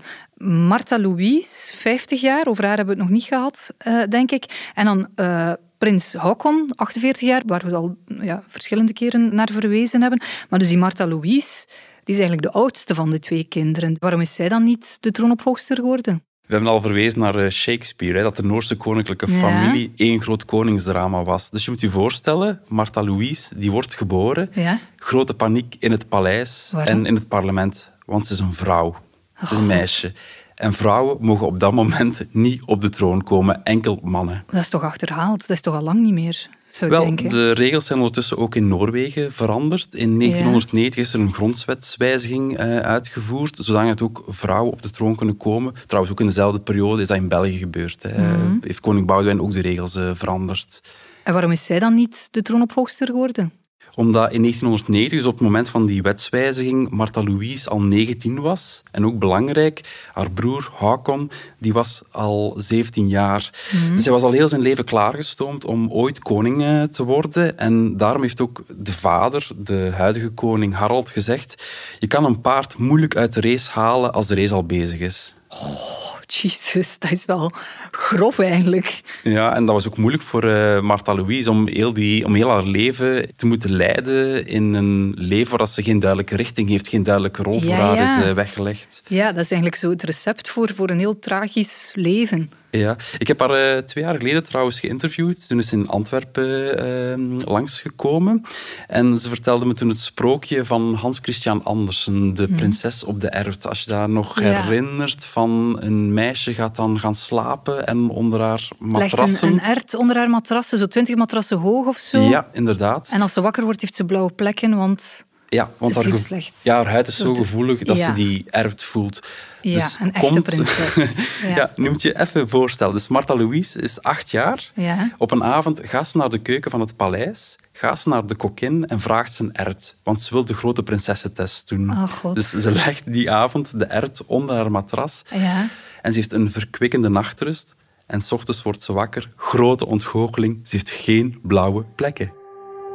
Martha 0.67 0.99
Louise, 0.99 1.77
50 1.77 2.21
jaar, 2.21 2.47
over 2.47 2.65
haar 2.65 2.77
hebben 2.77 2.95
we 2.95 3.01
het 3.01 3.09
nog 3.09 3.19
niet 3.19 3.27
gehad, 3.27 3.73
eh, 3.77 4.01
denk 4.09 4.31
ik. 4.31 4.71
En 4.73 4.85
dan 4.85 5.07
eh, 5.15 5.51
prins 5.77 6.13
Haakon, 6.13 6.71
48 6.75 7.27
jaar, 7.27 7.41
waar 7.45 7.65
we 7.65 7.75
al 7.75 7.97
ja, 8.21 8.43
verschillende 8.47 8.93
keren 8.93 9.35
naar 9.35 9.49
verwezen 9.51 10.01
hebben. 10.01 10.21
Maar 10.49 10.59
dus 10.59 10.67
die 10.67 10.77
Martha 10.77 11.07
Louise, 11.07 11.65
die 12.03 12.15
is 12.15 12.19
eigenlijk 12.19 12.53
de 12.53 12.59
oudste 12.59 12.95
van 12.95 13.09
de 13.09 13.19
twee 13.19 13.43
kinderen. 13.43 13.95
Waarom 13.99 14.21
is 14.21 14.33
zij 14.33 14.49
dan 14.49 14.63
niet 14.63 14.97
de 14.99 15.11
troonopvolgster 15.11 15.75
geworden? 15.75 16.23
We 16.51 16.57
hebben 16.57 16.75
al 16.75 16.81
verwezen 16.81 17.19
naar 17.19 17.35
eh, 17.35 17.49
Shakespeare, 17.51 18.17
hè, 18.17 18.23
dat 18.23 18.35
de 18.35 18.43
Noorse 18.43 18.75
koninklijke 18.77 19.31
Ja. 19.31 19.37
familie 19.39 19.91
één 19.95 20.21
groot 20.21 20.45
koningsdrama 20.45 21.23
was. 21.23 21.49
Dus 21.49 21.65
je 21.65 21.71
moet 21.71 21.81
je 21.81 21.89
voorstellen, 21.89 22.61
Martha 22.67 23.03
Louise 23.03 23.59
die 23.59 23.71
wordt 23.71 23.95
geboren. 23.95 24.49
Ja? 24.53 24.79
Grote 24.95 25.33
paniek 25.33 25.75
in 25.79 25.91
het 25.91 26.09
paleis 26.09 26.69
Waarom? 26.71 26.93
en 26.93 27.05
in 27.05 27.15
het 27.15 27.27
parlement, 27.27 27.91
want 28.05 28.27
ze 28.27 28.33
is 28.33 28.39
een 28.39 28.53
vrouw. 28.53 28.95
Ze 29.37 29.43
is 29.43 29.51
een 29.51 29.57
God. 29.57 29.67
meisje. 29.67 30.13
En 30.55 30.73
vrouwen 30.73 31.17
mogen 31.19 31.47
op 31.47 31.59
dat 31.59 31.73
moment 31.73 32.25
niet 32.31 32.61
op 32.65 32.81
de 32.81 32.89
troon 32.89 33.23
komen, 33.23 33.63
enkel 33.63 33.99
mannen. 34.03 34.43
Dat 34.49 34.61
is 34.61 34.69
toch 34.69 34.83
achterhaald? 34.83 35.39
Dat 35.39 35.49
is 35.49 35.61
toch 35.61 35.75
al 35.75 35.81
lang 35.81 35.99
niet 35.99 36.13
meer, 36.13 36.49
zou 36.75 36.91
Wel, 36.91 37.03
denken. 37.03 37.27
de 37.27 37.51
regels 37.51 37.85
zijn 37.85 37.99
ondertussen 37.99 38.37
ook 38.37 38.55
in 38.55 38.67
Noorwegen 38.67 39.31
veranderd. 39.31 39.93
In 39.93 40.19
1990 40.19 41.03
is 41.03 41.13
er 41.13 41.19
een 41.19 41.33
grondwetswijziging 41.33 42.57
eh, 42.57 42.77
uitgevoerd, 42.77 43.57
zodat 43.61 44.01
ook 44.01 44.23
vrouwen 44.27 44.71
op 44.71 44.81
de 44.81 44.89
troon 44.89 45.15
kunnen 45.15 45.37
komen. 45.37 45.73
Trouwens, 45.85 46.13
ook 46.13 46.19
in 46.19 46.25
dezelfde 46.25 46.59
periode 46.59 47.01
is 47.01 47.07
dat 47.07 47.17
in 47.17 47.27
België 47.27 47.57
gebeurd. 47.57 48.03
Hè. 48.03 48.33
Mhm. 48.33 48.57
Heeft 48.61 48.79
koning 48.79 49.05
Boudewijn 49.05 49.41
ook 49.41 49.51
de 49.51 49.61
regels 49.61 49.95
eh, 49.95 50.11
veranderd. 50.13 50.81
En 51.23 51.33
waarom 51.33 51.51
is 51.51 51.65
zij 51.65 51.79
dan 51.79 51.93
niet 51.93 52.27
de 52.31 52.41
troonopvolgster 52.41 53.07
geworden? 53.07 53.51
Omdat 53.95 54.31
in 54.31 54.41
1990, 54.41 55.19
dus 55.19 55.27
op 55.27 55.33
het 55.33 55.43
moment 55.43 55.69
van 55.69 55.85
die 55.85 56.01
wetswijziging, 56.01 56.89
Martha 56.89 57.23
Louise 57.23 57.69
al 57.69 57.81
19 57.81 58.39
was. 58.39 58.83
En 58.91 59.05
ook 59.05 59.19
belangrijk, 59.19 60.07
haar 60.13 60.31
broer 60.31 60.69
Hakon, 60.75 61.31
die 61.57 61.73
was 61.73 62.03
al 62.11 62.53
17 62.57 63.07
jaar. 63.07 63.53
Dus 63.93 64.03
hij 64.03 64.13
was 64.13 64.23
al 64.23 64.31
heel 64.31 64.47
zijn 64.47 64.61
leven 64.61 64.85
klaargestoomd 64.85 65.65
om 65.65 65.91
ooit 65.91 66.19
koning 66.19 66.63
eh, 66.63 66.83
te 66.83 67.03
worden. 67.03 67.57
En 67.57 67.97
daarom 67.97 68.21
heeft 68.21 68.41
ook 68.41 68.63
de 68.77 68.93
vader, 68.93 69.47
de 69.57 69.91
huidige 69.93 70.29
koning 70.29 70.73
Harald, 70.73 71.09
gezegd 71.09 71.63
je 71.99 72.07
kan 72.07 72.25
een 72.25 72.41
paard 72.41 72.77
moeilijk 72.77 73.15
uit 73.15 73.33
de 73.33 73.41
race 73.41 73.71
halen 73.71 74.13
als 74.13 74.27
de 74.27 74.35
race 74.35 74.53
al 74.53 74.65
bezig 74.65 74.99
is. 74.99 75.35
Oh, 75.49 76.10
jezus, 76.33 76.97
dat 76.99 77.11
is 77.11 77.25
wel 77.25 77.51
grof 77.91 78.39
eigenlijk. 78.39 79.01
Ja, 79.23 79.55
en 79.55 79.65
dat 79.65 79.75
was 79.75 79.87
ook 79.87 79.97
moeilijk 79.97 80.23
voor 80.23 80.43
eh 80.43 80.81
Martha 80.81 81.15
Louise 81.15 81.51
om 81.51 81.67
heel, 81.67 81.93
die, 81.93 82.25
om 82.25 82.35
heel 82.35 82.49
haar 82.49 82.63
leven 82.63 83.35
te 83.35 83.45
moeten 83.45 83.71
leiden 83.71 84.47
in 84.47 84.73
een 84.73 85.13
leven 85.17 85.57
waar 85.57 85.67
ze 85.67 85.83
geen 85.83 85.99
duidelijke 85.99 86.35
richting 86.35 86.69
heeft, 86.69 86.87
geen 86.87 87.03
duidelijke 87.03 87.43
rol 87.43 87.59
voor 87.59 87.69
Ja, 87.69 87.77
haar 87.77 87.95
ja. 87.95 88.17
is 88.17 88.25
eh, 88.25 88.33
weggelegd. 88.33 89.03
Ja, 89.07 89.25
dat 89.31 89.43
is 89.43 89.51
eigenlijk 89.51 89.75
zo 89.75 89.89
het 89.89 90.03
recept 90.03 90.49
voor, 90.49 90.69
voor 90.75 90.89
een 90.89 90.99
heel 90.99 91.19
tragisch 91.19 91.91
leven. 91.95 92.51
Ja. 92.71 92.95
Ik 93.17 93.27
heb 93.27 93.39
haar 93.39 93.75
eh, 93.75 93.77
twee 93.77 94.03
jaar 94.03 94.15
geleden 94.15 94.43
trouwens 94.43 94.79
geïnterviewd. 94.79 95.47
Toen 95.47 95.57
is 95.57 95.67
ze 95.67 95.75
in 95.75 95.87
Antwerpen 95.87 96.77
eh, 96.77 97.45
langsgekomen. 97.47 98.41
En 98.87 99.17
ze 99.17 99.29
vertelde 99.29 99.65
me 99.65 99.73
toen 99.73 99.89
het 99.89 99.99
sprookje 99.99 100.65
van 100.65 100.93
Hans 100.93 101.19
Christian 101.21 101.63
Andersen, 101.63 102.33
de 102.33 102.47
prinses 102.47 103.03
op 103.03 103.21
de 103.21 103.29
erwt. 103.29 103.67
Als 103.67 103.81
je 103.83 103.89
daar 103.89 104.09
nog 104.09 104.35
Mhm. 104.35 104.45
Ja. 104.45 104.61
herinnert 104.61 105.25
van 105.25 105.77
een 105.79 106.13
meisje 106.13 106.53
gaat 106.53 106.75
dan 106.75 106.99
gaan 106.99 107.15
slapen 107.15 107.87
en 107.87 108.09
onder 108.09 108.39
haar 108.39 108.67
Legt 108.79 108.91
matrassen... 108.91 109.47
een, 109.47 109.53
een 109.53 109.59
ert 109.59 109.95
onder 109.95 110.15
haar 110.15 110.29
matrassen, 110.29 110.77
zo 110.77 110.87
twintig 110.87 111.15
matrassen 111.15 111.57
hoog 111.57 111.87
of 111.87 111.97
zo. 111.97 112.19
Ja, 112.19 112.47
inderdaad. 112.53 113.09
En 113.13 113.21
als 113.21 113.33
ze 113.33 113.41
wakker 113.41 113.63
wordt, 113.63 113.81
heeft 113.81 113.95
ze 113.95 114.05
blauwe 114.05 114.31
plekken, 114.31 114.77
want... 114.77 115.25
Ja, 115.53 115.69
want 115.77 115.95
haar, 115.95 116.19
slecht. 116.19 116.59
Ja, 116.63 116.75
haar 116.75 116.89
huid 116.91 117.07
is 117.07 117.17
zo 117.17 117.33
gevoelig 117.35 117.79
dat 117.79 117.97
Ja. 117.97 118.05
ze 118.05 118.13
die 118.13 118.45
erft 118.49 118.83
voelt. 118.83 119.19
Ja, 119.61 119.73
Dus 119.73 119.97
een 119.99 120.13
echte 120.13 120.27
komt- 120.27 120.43
prinses. 120.43 121.15
Ja. 121.41 121.55
Ja. 121.55 121.71
nu 121.75 121.89
moet 121.89 122.01
je 122.01 122.19
even 122.19 122.49
voorstellen. 122.49 122.93
Dus 122.93 123.07
Martha 123.07 123.35
Louise 123.35 123.81
is 123.81 124.01
acht 124.01 124.31
jaar. 124.31 124.71
Ja. 124.75 125.11
Op 125.17 125.31
een 125.31 125.43
avond 125.43 125.79
gaat 125.83 126.09
ze 126.09 126.17
naar 126.17 126.29
de 126.29 126.37
keuken 126.37 126.71
van 126.71 126.79
het 126.79 126.95
paleis, 126.95 127.55
gaat 127.73 128.01
ze 128.01 128.09
naar 128.09 128.25
de 128.25 128.35
kokin 128.35 128.85
en 128.87 128.99
vraagt 128.99 129.33
zijn 129.33 129.53
ert. 129.53 129.95
Want 130.03 130.21
ze 130.21 130.33
wil 130.33 130.45
de 130.45 130.53
grote 130.53 130.83
prinsessentest 130.83 131.69
doen. 131.69 131.89
Oh, 131.91 132.07
God. 132.09 132.35
Dus 132.35 132.49
ze 132.49 132.71
legt 132.71 133.13
die 133.13 133.31
avond 133.31 133.79
de 133.79 133.85
ert 133.85 134.25
onder 134.25 134.55
haar 134.55 134.71
matras. 134.71 135.21
Ja. 135.33 135.67
En 136.01 136.13
ze 136.13 136.19
heeft 136.19 136.31
een 136.33 136.51
verkwikkende 136.51 137.09
nachtrust. 137.09 137.75
En 138.05 138.21
s 138.21 138.31
ochtends 138.31 138.63
wordt 138.63 138.83
ze 138.83 138.93
wakker. 138.93 139.29
Grote 139.35 139.85
ontgoocheling. 139.85 140.59
Ze 140.63 140.75
heeft 140.75 140.89
geen 140.89 141.39
blauwe 141.43 141.85
plekken. 141.95 142.33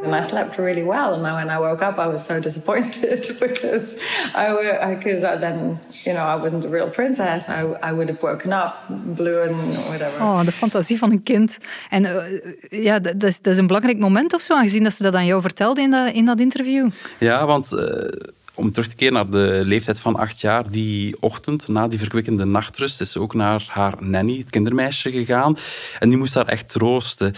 And 0.07 0.15
I 0.15 0.23
slept 0.23 0.57
really 0.57 0.85
well, 0.85 1.13
and 1.13 1.23
when 1.23 1.51
I 1.51 1.59
woke 1.59 1.83
up, 1.83 1.99
I 1.99 2.07
was 2.07 2.25
so 2.25 2.41
disappointed 2.41 3.37
because 3.41 4.01
I 4.35 4.95
because 4.95 5.21
then 5.21 5.79
you 6.05 6.13
know 6.13 6.25
I 6.25 6.41
wasn't 6.43 6.65
a 6.65 6.69
real 6.69 6.91
princess. 6.91 7.49
I 7.49 7.61
I 7.91 7.93
would 7.93 8.09
have 8.09 8.21
woken 8.21 8.53
up 8.53 8.75
blue 8.89 9.43
and 9.43 9.57
whatever. 9.89 10.21
Oh, 10.21 10.45
de 10.45 10.53
fantasie 10.53 10.99
van 10.99 11.11
een 11.11 11.23
kind. 11.23 11.59
En 11.91 12.05
eh, 12.05 12.85
ja, 12.85 12.99
dat 12.99 13.21
dat 13.21 13.29
is, 13.29 13.41
dat 13.41 13.53
is 13.53 13.59
een 13.59 13.67
belangrijk 13.67 13.99
moment 13.99 14.35
of 14.35 14.41
zo, 14.41 14.55
aangezien 14.55 14.83
dat 14.83 14.95
ze 14.95 15.03
dat 15.03 15.15
aan 15.15 15.27
jou 15.27 15.41
vertelde 15.43 15.81
in 15.81 15.91
dat, 15.91 16.13
in 16.13 16.25
dat 16.25 16.41
interview. 16.41 16.89
Ja, 17.19 17.47
want 17.47 17.73
eh, 17.73 18.09
om 18.57 18.73
terug 18.73 18.89
te 18.89 18.97
keren 18.97 19.15
naar 19.15 19.31
de 19.31 19.61
leeftijd 19.65 20.01
van 20.01 20.17
acht 20.17 20.41
jaar, 20.41 20.71
die 20.71 21.17
ochtend, 21.21 21.69
na 21.69 21.89
die 21.89 21.99
verkwikkende 21.99 22.45
nachtrust, 22.45 23.01
is 23.01 23.13
ze 23.13 23.21
ook 23.21 23.35
naar 23.35 23.65
haar 23.69 23.95
nanny, 24.01 24.39
het 24.39 24.51
kindermeisje, 24.51 25.11
gegaan. 25.11 25.57
En 25.99 26.09
die 26.09 26.19
moest 26.19 26.35
haar 26.35 26.47
echt 26.47 26.69
troosten. 26.69 27.35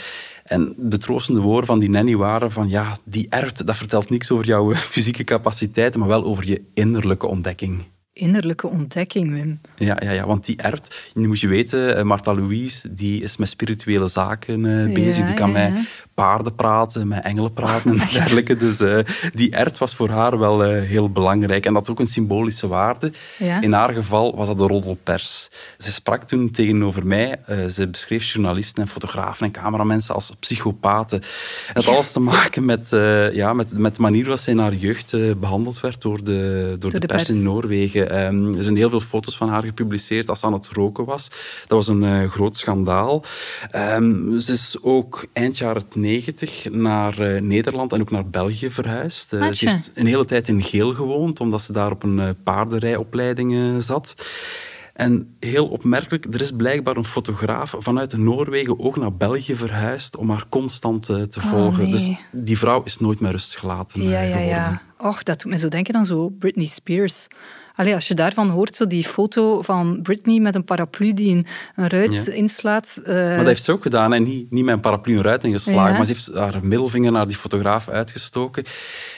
En 0.48 0.74
de 0.76 0.98
troostende 0.98 1.40
woorden 1.40 1.66
van 1.66 1.78
die 1.78 1.90
nanny 1.90 2.16
waren 2.16 2.50
van 2.50 2.68
ja, 2.68 2.98
die 3.04 3.26
erft, 3.28 3.66
dat 3.66 3.76
vertelt 3.76 4.10
niks 4.10 4.30
over 4.30 4.46
jouw 4.46 4.74
fysieke 4.94 5.24
capaciteiten, 5.24 6.00
maar 6.00 6.08
wel 6.08 6.24
over 6.24 6.46
je 6.46 6.62
innerlijke 6.74 7.26
ontdekking. 7.26 7.84
Innerlijke 8.18 8.66
ontdekking, 8.66 9.30
Wim. 9.32 9.60
Ja, 9.76 9.96
ja, 10.00 10.10
ja, 10.10 10.26
want 10.26 10.44
die 10.44 10.56
erft. 10.56 11.10
Nu 11.14 11.26
moet 11.26 11.40
je 11.40 11.48
weten, 11.48 11.96
eh, 11.96 12.02
Martha 12.02 12.34
Louise 12.34 12.94
die 12.94 13.22
is 13.22 13.36
met 13.36 13.48
spirituele 13.48 14.08
zaken 14.08 14.66
eh, 14.66 14.92
bezig. 14.92 15.22
Ja, 15.22 15.26
die 15.26 15.34
kan 15.34 15.52
ja, 15.52 15.58
ja. 15.58 15.70
met 15.70 16.06
paarden 16.14 16.54
praten, 16.54 17.08
met 17.08 17.24
engelen 17.24 17.52
praten 17.52 17.90
en 17.90 17.96
dergelijke. 18.12 18.56
Dus 18.56 18.80
eh, 18.80 18.98
die 19.34 19.50
erft 19.50 19.78
was 19.78 19.94
voor 19.94 20.08
haar 20.08 20.38
wel 20.38 20.62
heel 20.62 21.10
belangrijk. 21.10 21.66
En 21.66 21.72
dat 21.72 21.82
is 21.82 21.88
ook 21.88 22.00
een 22.00 22.06
symbolische 22.06 22.68
waarde. 22.68 23.12
In 23.60 23.72
haar 23.72 23.92
geval 23.92 24.36
was 24.36 24.46
dat 24.46 24.58
de 24.58 24.66
roddelpers. 24.66 25.50
Ze 25.78 25.92
sprak 25.92 26.22
toen 26.22 26.50
tegenover 26.50 27.06
mij. 27.06 27.40
ze 27.70 27.88
beschreef 27.88 28.24
journalisten 28.24 28.82
en 28.82 28.88
fotografen 28.88 29.46
en 29.46 29.52
cameramensen 29.52 30.14
als 30.14 30.32
psychopaten. 30.40 31.20
En 31.20 31.74
dat 31.74 31.84
had 31.84 31.94
alles 31.94 32.12
te 32.12 32.20
maken 32.20 32.64
met, 32.64 32.88
ja, 33.32 33.52
met, 33.52 33.78
met 33.78 33.96
de 33.96 34.02
manier 34.02 34.20
waarop 34.20 34.38
ze 34.40 34.50
in 34.50 34.58
haar 34.58 34.74
jeugd 34.74 35.12
eh, 35.12 35.20
behandeld 35.40 35.80
werd 35.80 36.02
door 36.02 36.24
de, 36.24 36.76
door 36.78 36.90
de, 36.90 36.98
de 36.98 37.06
pers, 37.06 37.24
pers. 37.24 37.36
in 37.36 37.44
Noorwegen. 37.44 38.07
Ehm, 38.08 38.54
er 38.56 38.62
zijn 38.62 38.76
heel 38.76 38.90
veel 38.90 39.00
foto's 39.00 39.36
van 39.36 39.48
haar 39.48 39.62
gepubliceerd 39.62 40.28
als 40.28 40.40
ze 40.40 40.46
aan 40.46 40.52
het 40.52 40.68
roken 40.68 41.04
was. 41.04 41.28
Dat 41.66 41.68
was 41.78 41.88
een 41.88 42.02
eh, 42.04 42.28
groot 42.30 42.56
schandaal. 42.56 43.24
Ehm, 43.70 44.38
ze 44.38 44.52
is 44.52 44.76
ook 44.82 45.26
eind 45.32 45.58
jaren 45.58 45.82
90 45.94 46.70
naar 46.70 47.18
eh, 47.18 47.40
Nederland 47.42 47.92
en 47.92 48.00
ook 48.00 48.10
naar 48.10 48.28
België 48.28 48.70
verhuisd. 48.70 49.32
Eh, 49.32 49.52
ze 49.52 49.68
heeft 49.68 49.90
een 49.94 50.06
hele 50.06 50.24
tijd 50.24 50.48
in 50.48 50.62
Geel 50.62 50.92
gewoond, 50.92 51.40
omdat 51.40 51.62
ze 51.62 51.72
daar 51.72 51.90
op 51.90 52.02
een 52.02 52.36
paardenrijopleiding 52.44 53.82
zat. 53.82 54.14
En 54.94 55.36
heel 55.40 55.66
opmerkelijk, 55.66 56.24
er 56.34 56.40
is 56.40 56.52
blijkbaar 56.52 56.96
een 56.96 57.04
fotograaf 57.04 57.74
vanuit 57.78 58.16
Noorwegen 58.16 58.80
ook 58.80 58.96
naar 58.96 59.16
België 59.16 59.56
verhuisd 59.56 60.16
om 60.16 60.30
haar 60.30 60.44
constant 60.48 61.04
te 61.04 61.28
volgen. 61.40 61.82
nee. 61.82 61.90
Dus 61.90 62.10
die 62.32 62.58
vrouw 62.58 62.82
is 62.82 62.98
nooit 62.98 63.20
meer 63.20 63.30
rust 63.30 63.56
gelaten 63.56 64.02
Ja, 64.02 64.20
ja, 64.20 64.26
geworden. 64.26 64.48
ja. 64.48 64.82
Och, 64.98 65.22
dat 65.22 65.40
doet 65.40 65.52
me 65.52 65.58
zo 65.58 65.68
denken 65.68 65.94
aan 65.94 66.06
zo 66.06 66.28
Britney 66.38 66.66
Spears. 66.66 67.26
Allee, 67.78 67.94
als 67.94 68.08
je 68.08 68.14
daarvan 68.14 68.48
hoort, 68.50 68.76
zo 68.76 68.86
die 68.86 69.04
foto 69.04 69.62
van 69.62 69.98
Britney 70.02 70.38
met 70.40 70.54
een 70.54 70.64
paraplu 70.64 71.12
die 71.14 71.36
een, 71.36 71.46
een 71.76 71.88
ruit 71.88 72.24
Ja. 72.26 72.32
inslaat. 72.32 73.00
eh, 73.04 73.14
Maar 73.14 73.36
dat 73.36 73.46
heeft 73.46 73.64
ze 73.64 73.72
ook 73.72 73.82
gedaan. 73.82 74.12
En 74.12 74.22
niet, 74.22 74.50
niet 74.50 74.64
met 74.64 74.74
een 74.74 74.80
paraplu 74.80 75.16
een 75.16 75.22
ruit 75.22 75.44
ingeslagen, 75.44 75.90
Ja. 75.90 75.96
maar 75.96 76.06
ze 76.06 76.12
heeft 76.12 76.34
haar 76.34 76.58
middelvinger 76.66 77.12
naar 77.12 77.26
die 77.26 77.36
fotograaf 77.36 77.88
uitgestoken. 77.88 78.64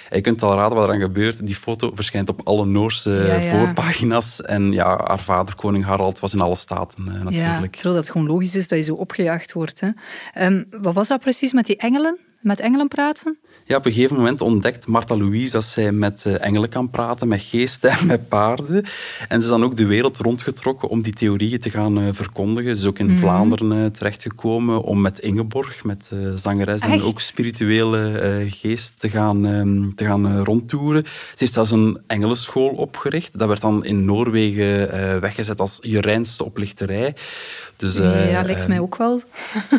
En 0.09 0.17
je 0.17 0.23
kunt 0.23 0.43
al 0.43 0.55
raden 0.55 0.77
wat 0.79 0.89
eraan 0.89 1.01
gebeurt. 1.01 1.47
Die 1.47 1.55
foto 1.55 1.91
verschijnt 1.95 2.29
op 2.29 2.41
alle 2.45 2.67
Noorse 2.67 3.11
Ja, 3.11 3.41
voorpagina's. 3.59 4.43
En 4.43 4.73
ja, 4.73 5.01
haar 5.05 5.19
vader, 5.21 5.55
koning 5.55 5.85
Harald, 5.85 6.19
was 6.21 6.35
in 6.35 6.41
alle 6.41 6.57
staten 6.57 7.09
eh, 7.09 7.23
natuurlijk. 7.23 7.73
terwijl 7.77 7.95
dat 7.95 8.11
gewoon 8.11 8.27
logisch 8.27 8.55
is 8.55 8.69
dat 8.69 8.79
je 8.79 8.85
zo 8.85 8.95
opgejaagd 8.95 9.53
wordt. 9.53 9.81
Hè. 9.81 9.89
Ehm, 10.35 10.63
wat 10.71 10.95
was 10.95 11.09
dat 11.09 11.21
precies 11.21 11.53
met 11.53 11.67
die 11.67 11.77
engelen? 11.77 12.19
Met 12.41 12.61
engelen 12.61 12.89
praten? 12.89 13.39
Ja, 13.65 13.77
op 13.77 13.87
een 13.87 13.93
gegeven 13.93 14.17
moment 14.17 14.41
ontdekt 14.41 14.87
Martha 14.87 15.17
Louise 15.17 15.53
dat 15.53 15.65
zij 15.65 15.93
met 15.93 16.25
eh, 16.27 16.45
engelen 16.45 16.69
kan 16.69 16.91
praten, 16.91 17.29
met 17.29 17.43
geesten 17.43 17.91
en 17.91 18.07
met 18.07 18.29
paarden. 18.29 18.85
En 19.29 19.39
ze 19.39 19.39
is 19.39 19.49
dan 19.49 19.65
ook 19.65 19.77
de 19.77 19.87
wereld 19.87 20.19
rondgetrokken 20.19 20.89
om 20.89 21.03
die 21.03 21.13
theorieën 21.13 21.61
te 21.61 21.71
gaan 21.71 22.01
eh, 22.01 22.09
verkondigen. 22.13 22.75
Ze 22.77 22.81
is 22.81 22.89
ook 22.89 22.99
in 22.99 23.19
Vlaanderen 23.19 23.73
eh, 23.73 23.91
terechtgekomen 23.91 24.83
om 24.83 25.01
met 25.01 25.19
Ingeborg, 25.19 25.85
met 25.85 26.11
zangeres 26.35 26.81
en 26.81 27.03
ook 27.03 27.21
spirituele 27.21 28.47
geest 28.49 29.01
te 29.01 29.09
gaan, 29.09 29.47
ehm, 29.47 29.91
te 29.95 30.05
gaan 30.05 30.45
rondtoeren. 30.45 31.05
Ze 31.05 31.35
heeft 31.35 31.53
zelfs 31.53 31.71
een 31.71 31.99
engelenschool 32.07 32.69
opgericht. 32.69 33.39
Dat 33.39 33.49
werd 33.49 33.61
dan 33.61 33.85
in 33.85 34.05
Noorwegen 34.05 34.89
weggezet 35.21 35.61
als 35.61 35.79
je 35.81 36.01
reinste 36.01 36.45
oplichterij. 36.45 37.15
Dus, 37.77 37.97
ja, 37.97 38.43
lijkt 38.43 38.61
ehm, 38.61 38.69
mij 38.69 38.81
ook 38.81 38.97
wel. 38.97 39.21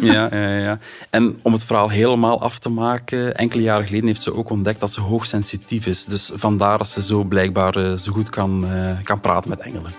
ja, 0.02 0.36
ja, 0.36 0.58
ja. 0.58 0.80
En 1.10 1.40
om 1.42 1.54
het 1.54 1.64
verhaal 1.64 1.90
helemaal 1.90 2.42
af 2.42 2.51
te 2.60 2.70
maken, 2.70 3.38
enkele 3.38 3.62
jaren 3.62 3.86
geleden 3.86 4.08
heeft 4.08 4.22
ze 4.22 4.34
ook 4.34 4.50
ontdekt 4.50 4.80
dat 4.80 4.92
ze 4.92 5.02
hoogsensitief 5.02 5.86
is. 5.86 6.06
Dus 6.06 6.32
vandaar 6.34 6.78
dat 6.78 6.90
ze 6.90 7.02
zo 7.02 7.24
blijkbaar 7.24 7.76
eh, 7.76 7.94
zo 7.94 8.12
goed 8.12 8.30
kan, 8.30 8.68
eh, 8.68 8.98
kan 9.04 9.20
praten 9.20 9.50
met 9.50 9.60
engelen. 9.60 9.92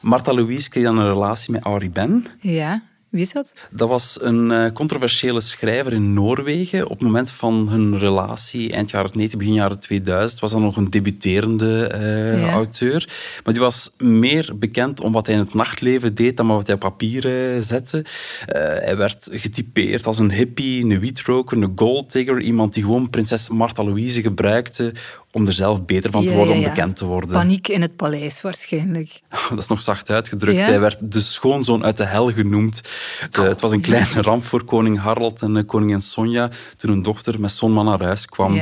Martha 0.00 0.32
Louise 0.32 0.70
kreeg 0.70 0.84
dan 0.84 0.98
een 0.98 1.12
relatie 1.12 1.52
met 1.52 1.64
Henri 1.64 1.90
Ben. 1.90 2.26
Ja, 2.40 2.82
wie 3.12 3.20
is 3.22 3.32
dat? 3.32 3.52
Dat 3.70 3.88
was 3.88 4.18
een 4.22 4.50
eh, 4.50 4.72
controversiële 4.72 5.40
schrijver 5.40 5.92
in 5.92 6.12
Noorwegen. 6.14 6.84
Op 6.84 6.90
het 6.90 7.00
moment 7.00 7.30
van 7.30 7.68
hun 7.68 7.98
relatie, 7.98 8.72
eind 8.72 8.90
jaren 8.90 9.10
90, 9.14 9.38
begin 9.38 9.54
jaren 9.54 9.78
2000, 9.78 10.40
was 10.40 10.50
dat 10.50 10.60
nog 10.60 10.76
een 10.76 10.90
debuterende 10.90 11.86
eh, 11.86 12.40
Ja. 12.40 12.52
auteur. 12.52 13.08
Maar 13.44 13.52
die 13.52 13.62
was 13.62 13.90
meer 13.98 14.52
bekend 14.58 15.00
om 15.00 15.12
wat 15.12 15.26
hij 15.26 15.34
in 15.34 15.40
het 15.40 15.54
nachtleven 15.54 16.14
deed 16.14 16.36
dan 16.36 16.46
wat 16.46 16.66
hij 16.66 16.74
op 16.74 16.80
papier 16.80 17.54
eh, 17.54 17.60
zette. 17.60 18.04
Hij 18.46 18.96
werd 18.96 19.28
getypeerd 19.30 20.06
als 20.06 20.18
een 20.18 20.32
hippie, 20.32 20.84
een 20.84 21.00
wietroker, 21.00 21.56
een 21.62 21.72
golddigger. 21.76 22.40
Iemand 22.40 22.74
die 22.74 22.82
gewoon 22.82 23.10
prinses 23.10 23.48
Martha 23.48 23.84
Louise 23.84 24.22
gebruikte 24.22 24.92
om 25.32 25.46
er 25.46 25.52
zelf 25.52 25.84
beter 25.84 26.10
van 26.10 26.22
te 26.22 26.30
Ja, 26.30 26.36
worden, 26.36 26.58
ja, 26.58 26.62
om 26.62 26.68
bekend 26.68 26.96
te 26.96 27.04
worden. 27.04 27.30
Paniek 27.30 27.68
in 27.68 27.82
het 27.82 27.96
paleis 27.96 28.42
waarschijnlijk. 28.42 29.20
Dat 29.50 29.58
is 29.58 29.66
nog 29.66 29.80
zacht 29.80 30.10
uitgedrukt. 30.10 30.66
Hij 30.66 30.80
werd 30.80 31.12
de 31.12 31.20
schoonzoon 31.20 31.84
uit 31.84 31.96
de 31.96 32.04
hel 32.04 32.32
genoemd. 32.32 32.80
Het, 33.20 33.38
eh, 33.38 33.44
het 33.44 33.60
was 33.60 33.72
een 33.72 33.80
kleine 33.80 34.22
ramp 34.22 34.44
voor 34.44 34.64
koning 34.64 34.98
Harald 34.98 35.42
en 35.42 35.56
eh, 35.56 35.66
koningin 35.66 36.00
Sonja 36.00 36.50
toen 36.76 36.90
hun 36.90 37.02
dochter 37.02 37.40
met 37.40 37.52
zo'n 37.52 37.72
man 37.72 37.84
naar 37.84 38.02
huis 38.02 38.26
kwam. 38.26 38.60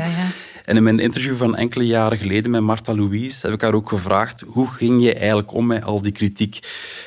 En 0.71 0.77
in 0.77 0.83
mijn 0.83 0.99
interview 0.99 1.35
van 1.35 1.57
enkele 1.57 1.87
jaren 1.87 2.19
geleden 2.19 2.51
met 2.51 2.61
Martha 2.61 2.95
Louise 2.95 3.47
heb 3.47 3.55
ik 3.55 3.61
haar 3.61 3.75
ook 3.75 3.89
gevraagd 3.89 4.45
hoe 4.47 4.67
ging 4.67 5.03
je 5.03 5.15
eigenlijk 5.15 5.53
om 5.53 5.67
met 5.67 5.85
al 5.85 6.03
die 6.03 6.13
kritiek? 6.13 6.59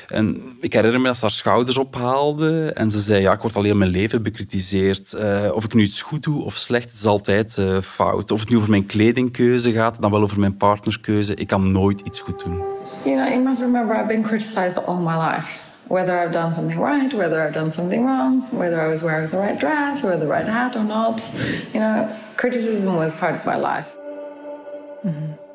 En 0.08 0.42
ik 0.60 0.72
herinner 0.72 1.00
me 1.00 1.06
dat 1.06 1.16
ze 1.16 1.22
haar 1.22 1.30
schouders 1.30 1.78
ophaalde 1.78 2.72
en 2.72 2.90
ze 2.90 3.00
zei, 3.00 3.22
ja, 3.22 3.32
ik 3.32 3.40
word 3.40 3.56
al 3.56 3.62
heel 3.62 3.74
mijn 3.74 3.90
leven 3.90 4.22
bekritiseerd. 4.22 5.12
Eh, 5.12 5.50
of 5.52 5.64
ik 5.64 5.74
nu 5.74 5.82
iets 5.82 6.02
goed 6.02 6.22
doe 6.22 6.42
of 6.42 6.56
slecht, 6.56 6.92
is 6.92 7.06
altijd 7.06 7.58
eh, 7.58 7.80
fout. 7.80 8.30
Of 8.30 8.40
het 8.40 8.48
nu 8.48 8.56
over 8.56 8.70
mijn 8.70 8.86
kledingkeuze 8.86 9.72
gaat, 9.72 10.00
dan 10.00 10.10
wel 10.10 10.22
over 10.22 10.40
mijn 10.40 10.56
partnerskeuze. 10.56 11.34
Ik 11.34 11.46
kan 11.46 11.70
nooit 11.70 12.00
iets 12.00 12.20
goed 12.20 12.44
doen. 12.44 12.62
You 13.04 13.16
know, 13.16 13.28
you 13.28 13.42
must 13.42 13.60
remember 13.60 13.96
I've 13.96 14.06
been 14.06 14.22
criticized 14.22 14.86
all 14.86 14.96
my 14.96 15.16
life. 15.16 15.63
Whether 15.88 16.18
I've 16.18 16.32
done 16.32 16.52
something 16.52 16.80
right, 16.80 17.12
whether 17.12 17.46
I've 17.46 17.54
done 17.54 17.70
something 17.70 18.04
wrong, 18.04 18.44
whether 18.50 18.86
I 18.86 18.88
was 18.88 19.00
wearing 19.00 19.30
the 19.30 19.38
right 19.38 19.60
dress 19.60 20.04
or 20.04 20.18
the 20.18 20.26
right 20.26 20.48
hat 20.48 20.76
or 20.76 20.84
not. 20.84 21.30
You 21.72 21.80
know, 21.80 22.08
criticism 22.34 22.94
was 22.94 23.12
part 23.12 23.34
of 23.34 23.44
my 23.44 23.56
life. 23.56 23.86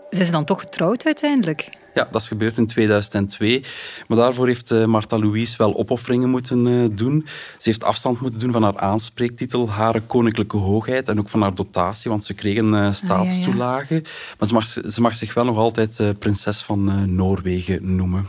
Ze 0.09 0.21
is 0.21 0.31
dan 0.31 0.45
toch 0.45 0.59
getrouwd 0.59 1.05
uiteindelijk? 1.05 1.69
Ja, 1.93 2.07
dat 2.11 2.21
is 2.21 2.27
gebeurd 2.27 2.57
in 2.57 2.67
2002. 2.67 3.63
Maar 4.07 4.17
daarvoor 4.17 4.47
heeft 4.47 4.71
eh, 4.71 4.85
Martha 4.85 5.17
Louise 5.17 5.57
wel 5.57 5.75
opofferingen 5.75 6.29
moeten 6.29 6.67
eh, 6.67 6.97
doen. 6.97 7.25
Ze 7.57 7.69
heeft 7.69 7.83
afstand 7.83 8.19
moeten 8.21 8.39
doen 8.39 8.51
van 8.51 8.63
haar 8.63 8.77
aanspreektitel, 8.77 9.69
Hare 9.69 10.01
Koninklijke 10.01 10.57
Hoogheid, 10.57 11.07
en 11.07 11.19
ook 11.19 11.29
van 11.29 11.41
haar 11.41 11.55
dotatie, 11.55 12.11
want 12.11 12.25
ze 12.25 12.33
kregen 12.33 12.73
eh 12.73 12.91
staatstoelagen. 12.91 14.03
Maar 14.37 14.47
ze 14.47 14.53
mag, 14.53 14.65
ze 14.65 15.01
mag 15.01 15.15
zich 15.15 15.33
wel 15.33 15.45
nog 15.45 15.57
altijd 15.57 15.99
eh, 15.99 16.09
prinses 16.19 16.61
van 16.61 16.89
eh, 16.89 16.95
Noorwegen 16.95 17.95
noemen. 17.95 18.27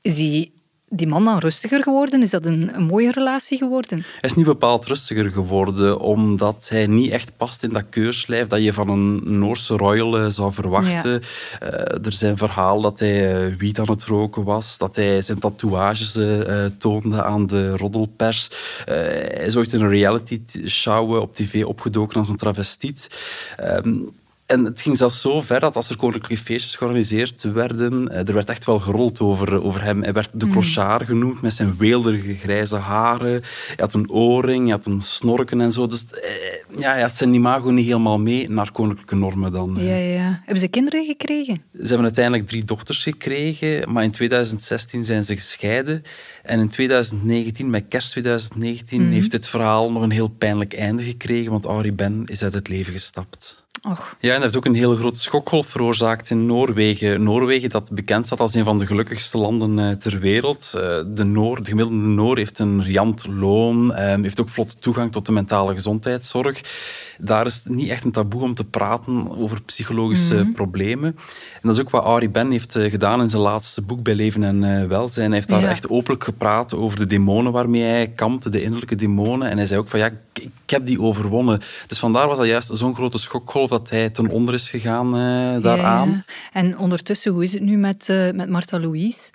Is 0.00 0.14
die, 0.14 0.52
die 0.88 1.06
man 1.06 1.24
dan 1.24 1.38
rustiger 1.38 1.82
geworden? 1.82 2.22
Is 2.22 2.30
dat 2.30 2.46
een, 2.46 2.70
een 2.74 2.82
mooie 2.82 3.10
relatie 3.10 3.58
geworden? 3.58 3.98
Hij 3.98 4.30
is 4.30 4.34
niet 4.34 4.44
bepaald 4.44 4.86
rustiger 4.86 5.30
geworden, 5.30 6.00
omdat 6.00 6.66
hij 6.70 6.86
niet 6.86 7.10
echt 7.10 7.36
past 7.36 7.62
in 7.62 7.72
dat 7.72 7.84
keurslijf 7.90 8.46
dat 8.46 8.62
je 8.62 8.72
van 8.72 8.88
een 8.88 9.38
Noorse 9.38 9.76
royal 9.76 10.18
eh, 10.18 10.26
zou 10.28 10.52
verwachten. 10.52 11.22
Eh, 11.60 11.70
er 12.04 12.12
zijn 12.12 12.36
verhalen 12.36 12.82
dat 12.82 12.98
hij 12.98 13.46
eh, 13.46 13.56
wiet 13.56 13.78
aan 13.78 13.90
het 13.90 14.04
roken 14.04 14.44
was, 14.44 14.78
dat 14.78 14.96
hij 14.96 15.22
zijn 15.22 15.38
tatoeages 15.38 16.18
toonde 16.78 17.22
aan 17.22 17.46
de 17.46 17.76
roddelpers. 17.76 18.50
Hij 18.84 19.44
is 19.46 19.56
ooit 19.56 19.72
in 19.72 19.80
een 19.80 19.88
reality 19.88 20.42
show 20.66 21.20
op 21.20 21.34
tv 21.34 21.64
opgedoken 21.64 22.16
als 22.16 22.28
een 22.28 22.36
travestiet. 22.36 23.10
Ehm, 23.56 23.98
en 24.46 24.64
het 24.64 24.80
ging 24.80 24.96
zelfs 24.96 25.20
zo 25.20 25.40
ver 25.40 25.60
dat 25.60 25.76
als 25.76 25.90
er 25.90 25.96
koninklijke 25.96 26.44
feestjes 26.44 26.76
georganiseerd 26.76 27.42
werden, 27.42 28.08
eh, 28.08 28.28
er 28.28 28.34
werd 28.34 28.48
echt 28.48 28.64
wel 28.64 28.80
gerold 28.80 29.20
over, 29.20 29.62
over 29.62 29.82
hem. 29.82 30.02
Hij 30.02 30.12
werd 30.12 30.40
de 30.40 30.48
clochard 30.48 31.06
genoemd 31.06 31.40
met 31.40 31.52
zijn 31.52 31.76
weelderige 31.78 32.34
grijze 32.34 32.76
haren. 32.76 33.30
Hij 33.66 33.76
had 33.76 33.94
een 33.94 34.10
oorring, 34.10 34.62
hij 34.62 34.72
had 34.72 34.86
een 34.86 35.00
snorken 35.00 35.60
en 35.60 35.72
zo. 35.72 35.86
Dus 35.86 36.04
eh, 36.10 36.30
ja, 36.78 36.96
ja, 36.96 37.02
het 37.02 37.16
zijn 37.16 37.34
imago 37.34 37.70
niet 37.70 37.86
helemaal 37.86 38.18
mee 38.18 38.50
naar 38.50 38.72
koninklijke 38.72 39.16
normen 39.16 39.52
dan. 39.52 39.76
Ja, 39.78 39.96
ja. 39.96 40.40
Hebben 40.44 40.58
ze 40.58 40.68
kinderen 40.68 41.04
gekregen? 41.04 41.62
Ze 41.72 41.86
hebben 41.86 42.02
uiteindelijk 42.02 42.46
drie 42.46 42.64
dochters 42.64 43.02
gekregen, 43.02 43.92
maar 43.92 44.04
in 44.04 44.10
2016 44.10 45.04
zijn 45.04 45.24
ze 45.24 45.34
gescheiden. 45.34 46.02
En 46.42 46.58
in 46.58 46.68
2019, 46.68 47.70
met 47.70 47.84
kerst 47.88 48.10
2019, 48.10 49.12
heeft 49.12 49.30
dit 49.30 49.48
verhaal 49.48 49.92
nog 49.92 50.02
een 50.02 50.10
heel 50.10 50.28
pijnlijk 50.28 50.74
einde 50.74 51.02
gekregen, 51.02 51.50
want 51.50 51.64
Henri 51.64 51.92
Ben 51.92 52.22
is 52.26 52.42
uit 52.42 52.52
het 52.52 52.68
leven 52.68 52.92
gestapt. 52.92 53.65
Och, 53.90 54.16
Ja, 54.20 54.28
en 54.28 54.34
dat 54.34 54.42
heeft 54.42 54.56
ook 54.56 54.64
een 54.64 54.74
hele 54.74 54.96
grote 54.96 55.20
schokgolf 55.20 55.66
veroorzaakt 55.66 56.30
in 56.30 56.46
Noorwegen. 56.46 57.22
Noorwegen, 57.22 57.70
dat 57.70 57.90
bekend 57.92 58.26
staat 58.26 58.40
als 58.40 58.54
een 58.54 58.64
van 58.64 58.78
de 58.78 58.86
gelukkigste 58.86 59.38
landen 59.38 59.78
eh, 59.78 59.96
ter 59.96 60.18
wereld. 60.18 60.72
Eh, 60.74 60.80
De, 61.06 61.24
Noor, 61.24 61.62
de 61.62 61.68
gemiddelde 61.68 62.00
Noor 62.06 62.36
heeft 62.36 62.58
een 62.58 62.82
riant 62.82 63.26
loon, 63.26 63.94
eh, 63.94 64.14
heeft 64.22 64.40
ook 64.40 64.48
vlotte 64.48 64.76
toegang 64.78 65.12
tot 65.12 65.26
de 65.26 65.32
mentale 65.32 65.74
gezondheidszorg. 65.74 66.60
Daar 67.18 67.46
is 67.46 67.54
het 67.54 67.68
niet 67.68 67.88
echt 67.88 68.04
een 68.04 68.10
taboe 68.12 68.42
om 68.42 68.54
te 68.54 68.64
praten 68.64 69.38
over 69.38 69.62
psychologische 69.62 70.50
problemen. 70.54 71.16
En 71.54 71.60
dat 71.68 71.76
is 71.76 71.80
ook 71.80 71.90
wat 71.90 72.04
Ari 72.04 72.30
Ben 72.30 72.50
heeft 72.50 72.76
eh, 72.76 72.90
gedaan 72.90 73.20
in 73.22 73.30
zijn 73.30 73.42
laatste 73.42 73.82
boek 73.82 74.02
bij 74.02 74.14
Leven 74.14 74.42
en 74.42 74.88
Welzijn. 74.88 75.26
Hij 75.26 75.34
heeft 75.36 75.48
daar 75.48 75.60
Ja. 75.60 75.68
echt 75.68 75.88
openlijk 75.88 76.24
gepraat 76.24 76.74
over 76.74 76.98
de 76.98 77.06
demonen 77.06 77.52
waarmee 77.52 77.82
hij 77.82 78.08
kampte, 78.08 78.48
de 78.50 78.62
innerlijke 78.62 78.94
demonen. 78.94 79.50
En 79.50 79.56
hij 79.56 79.66
zei 79.66 79.80
ook 79.80 79.88
van 79.88 79.98
ja, 79.98 80.06
ik, 80.06 80.14
ik 80.42 80.70
heb 80.70 80.86
die 80.86 81.00
overwonnen. 81.00 81.60
Dus 81.86 81.98
vandaar 81.98 82.26
was 82.28 82.38
dat 82.38 82.46
juist 82.46 82.70
zo'n 82.72 82.94
grote 82.94 83.18
schokgolf 83.18 83.70
dat 83.78 83.90
hij 83.90 84.10
ten 84.10 84.28
onder 84.28 84.54
is 84.54 84.70
gegaan 84.70 85.06
eh, 85.06 85.62
daaraan. 85.62 86.08
Ja. 86.08 86.22
En 86.52 86.78
ondertussen, 86.78 87.32
hoe 87.32 87.42
is 87.42 87.52
het 87.52 87.62
nu 87.62 87.76
met, 87.76 88.08
eh, 88.08 88.30
met 88.30 88.48
Martha 88.48 88.80
Louise? 88.80 89.30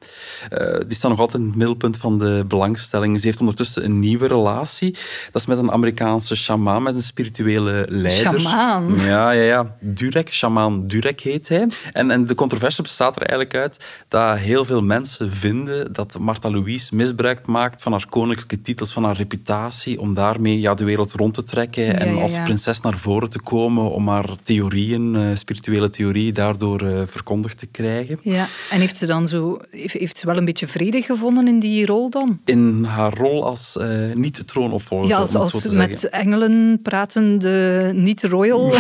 Eh, 0.50 0.80
die 0.88 0.96
staat 0.96 1.12
nog 1.12 1.20
altijd 1.20 1.42
in 1.42 1.48
het 1.48 1.58
middelpunt 1.58 1.98
van 1.98 2.20
de 2.20 2.46
belangstelling. 2.48 3.20
Ze 3.20 3.26
heeft 3.26 3.40
ondertussen 3.40 3.84
een 3.86 4.00
nieuwe 4.00 4.28
relatie. 4.28 4.92
Dat 5.32 5.42
is 5.42 5.46
met 5.48 5.58
een 5.58 5.72
Amerikaanse 5.72 6.36
shamaan, 6.36 6.84
met 6.84 6.96
een 6.96 7.02
spirituele 7.02 7.86
leider. 7.90 8.40
Shamaan? 8.40 8.96
Ja, 8.96 9.32
ja, 9.32 9.44
ja. 9.44 9.76
Durek, 9.80 10.34
shamaan 10.34 10.88
Durek 10.88 11.20
heet 11.20 11.50
hij. 11.50 11.68
En, 11.92 12.12
en 12.12 12.26
de 12.26 12.36
controverse 12.36 12.82
bestaat 12.82 13.16
er 13.16 13.22
eigenlijk 13.22 13.56
uit 13.56 13.86
dat 14.08 14.38
heel 14.38 14.66
veel 14.66 14.82
mensen 14.82 15.32
vinden 15.32 15.94
dat 15.94 16.20
Martha 16.20 16.50
Louise 16.50 16.96
misbruik 16.96 17.48
maakt 17.48 17.82
van 17.82 17.92
haar 17.92 18.06
koninklijke 18.10 18.62
titels, 18.62 18.94
van 18.94 19.04
haar 19.04 19.16
reputatie, 19.16 20.00
om 20.00 20.14
daarmee 20.14 20.60
ja, 20.60 20.74
de 20.74 20.84
wereld 20.84 21.14
rond 21.14 21.34
te 21.34 21.44
trekken 21.44 22.00
en 22.00 22.22
als 22.22 22.36
ja. 22.36 22.44
prinses 22.44 22.82
naar 22.82 22.98
voren 22.98 23.30
te 23.30 23.40
komen, 23.40 23.92
om 23.92 24.08
haar 24.08 24.31
theorieën, 24.44 25.16
eh, 25.16 25.36
spirituele 25.36 25.90
theorieën, 25.90 26.34
daardoor 26.34 26.82
eh, 26.82 27.02
verkondigd 27.08 27.58
te 27.58 27.66
krijgen. 27.66 28.20
Ja. 28.22 28.48
En 28.70 28.80
heeft 28.80 28.98
ze 28.98 29.06
dan 29.06 29.28
zo, 29.28 29.60
heeft, 29.70 29.94
heeft 29.94 30.18
ze 30.18 30.26
wel 30.26 30.38
een 30.38 30.46
beetje 30.46 30.68
vrede 30.68 31.02
gevonden 31.02 31.48
in 31.48 31.60
die 31.60 31.86
rol 31.86 32.10
dan? 32.10 32.40
in 32.46 32.84
haar 32.84 33.14
rol 33.14 33.46
als 33.46 33.78
eh, 33.78 34.14
niet-troonopvolger. 34.14 35.08
Ja, 35.08 35.18
als, 35.18 35.74
met 35.74 36.10
engelen 36.10 36.80
pratende 36.84 37.92
niet-royal. 37.96 38.72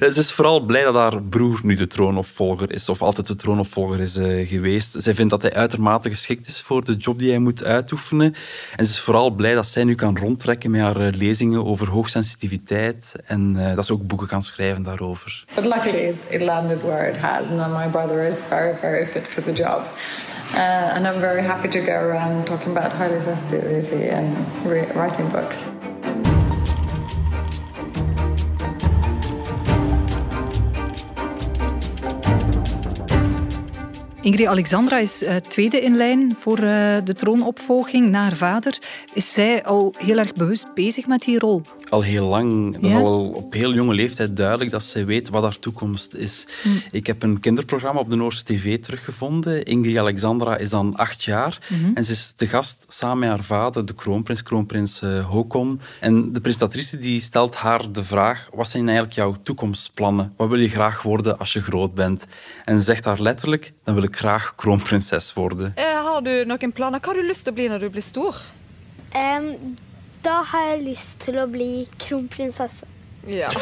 Ze 0.00 0.14
is 0.16 0.32
vooral 0.32 0.60
blij 0.60 0.82
dat 0.82 0.94
haar 0.94 1.22
broer 1.22 1.60
nu 1.62 1.74
de 1.74 1.86
troonopvolger 1.86 2.72
is, 2.72 2.88
of 2.88 3.02
altijd 3.02 3.26
de 3.26 3.36
troonopvolger 3.36 4.00
is 4.00 4.18
geweest. 4.48 4.94
Zij 4.98 5.14
vindt 5.14 5.30
dat 5.30 5.42
hij 5.42 5.54
uitermate 5.54 6.10
geschikt 6.10 6.48
is 6.48 6.60
voor 6.60 6.84
de 6.84 6.96
job 6.96 7.18
die 7.18 7.30
hij 7.30 7.38
moet 7.38 7.64
uitoefenen. 7.64 8.34
En 8.76 8.86
ze 8.86 8.92
is 8.92 9.00
vooral 9.00 9.30
blij 9.30 9.54
dat 9.54 9.66
zij 9.66 9.84
nu 9.84 9.94
kan 9.94 10.18
rondtrekken 10.18 10.70
met 10.70 10.80
haar 10.80 11.10
lezingen 11.10 11.64
over 11.64 11.88
hoogsensitiviteit 11.88 13.14
en 13.24 13.72
dat 13.74 13.86
ze 13.86 13.92
ook 13.92 14.06
boeken 14.08 14.26
kan 14.26 14.42
schrijven 14.42 14.82
daarover. 14.82 15.44
But 15.54 15.64
luckily, 15.64 16.16
it, 16.28 16.40
landed 16.40 16.82
where 16.82 17.08
it 17.08 17.16
has, 17.16 17.46
and 17.48 17.72
my 17.72 17.88
brother 17.90 18.28
is 18.28 18.40
very, 18.48 18.74
very 18.80 19.06
fit 19.06 19.26
for 19.26 19.42
the 19.42 19.52
job. 19.52 19.82
Uh, 20.54 20.94
and 20.94 21.06
I'm 21.06 21.20
very 21.20 21.42
happy 21.42 21.68
to 21.68 21.80
go 21.80 21.92
around 21.92 22.46
talking 22.46 22.76
about 22.76 22.92
highly 22.92 23.20
sensitivity 23.20 24.08
and 24.08 24.36
writing 24.94 25.30
books. 25.30 25.70
Ingrid 34.28 34.46
Alexandra 34.46 34.98
is 34.98 35.22
eh, 35.22 35.36
tweede 35.36 35.80
in 35.80 35.96
lijn 35.96 36.36
voor 36.38 36.58
eh, 36.58 36.96
de 37.04 37.14
troonopvolging 37.14 38.10
na 38.10 38.22
haar 38.22 38.36
vader. 38.36 38.78
Is 39.14 39.32
zij 39.32 39.64
al 39.64 39.94
heel 39.98 40.18
erg 40.18 40.32
bewust 40.32 40.74
bezig 40.74 41.06
met 41.06 41.20
die 41.22 41.38
rol? 41.38 41.62
al 41.88 42.02
heel 42.02 42.26
lang. 42.26 42.72
Dat 42.72 42.82
is 42.82 42.94
al 42.94 43.28
op 43.28 43.52
heel 43.52 43.74
jonge 43.74 43.94
leeftijd 43.94 44.36
duidelijk 44.36 44.70
dat 44.70 44.84
zij 44.84 45.06
weet 45.06 45.28
wat 45.28 45.42
haar 45.42 45.58
toekomst 45.58 46.14
is. 46.14 46.46
Hm. 46.62 46.68
Ik 46.90 47.06
heb 47.06 47.22
een 47.22 47.40
kinderprogramma 47.40 48.00
op 48.00 48.10
de 48.10 48.16
Noorse 48.16 48.44
tv 48.44 48.78
teruggevonden. 48.78 49.64
Ingrid 49.64 49.96
Alexandra 49.96 50.56
is 50.56 50.70
dan 50.70 50.96
acht 50.96 51.24
jaar 51.24 51.58
Mhm. 51.68 51.90
en 51.94 52.04
ze 52.04 52.12
is 52.12 52.32
te 52.36 52.46
gast 52.46 52.84
samen 52.88 53.18
met 53.18 53.28
haar 53.28 53.42
vader, 53.42 53.86
de 53.86 53.94
kroonprins, 53.94 54.42
kroonprins 54.42 55.02
eh, 55.02 55.26
Håkon. 55.28 55.80
En 56.00 56.32
de 56.32 56.40
presentatrice 56.40 56.98
die 56.98 57.20
stelt 57.20 57.54
haar 57.54 57.92
de 57.92 58.04
vraag, 58.04 58.48
wat 58.54 58.68
zijn 58.68 58.84
eigenlijk 58.84 59.16
jouw 59.16 59.36
toekomstplannen? 59.42 60.32
Wat 60.36 60.48
wil 60.48 60.58
je 60.60 60.68
graag 60.68 61.02
worden 61.02 61.38
als 61.38 61.52
je 61.52 61.62
groot 61.62 61.94
bent? 61.94 62.26
En 62.64 62.76
ze 62.76 62.82
zegt 62.82 63.04
haar 63.04 63.20
letterlijk, 63.20 63.72
dan 63.84 63.94
wil 63.94 64.02
ik 64.02 64.16
graag 64.18 64.52
kroonprinses 64.58 65.32
worden. 65.36 65.72
Eh, 65.76 66.02
Har 66.04 66.22
du 66.26 66.44
noen 66.48 66.72
planer? 66.74 67.00
Hva 67.00 67.12
har 67.12 67.20
du 67.20 67.26
lyst 67.28 67.44
til 67.46 67.52
å 67.54 67.58
bli 67.58 67.68
når 67.70 67.84
du 67.86 67.90
blir 67.94 68.02
stor? 68.04 68.36
Em, 69.14 69.76
da 70.24 70.40
har 70.50 70.64
jeg 70.72 70.82
lyst 70.88 71.18
til 71.24 71.38
å 71.38 71.46
bli 71.50 71.86
kronprinsesse. 72.02 72.86
Ja. 73.28 73.50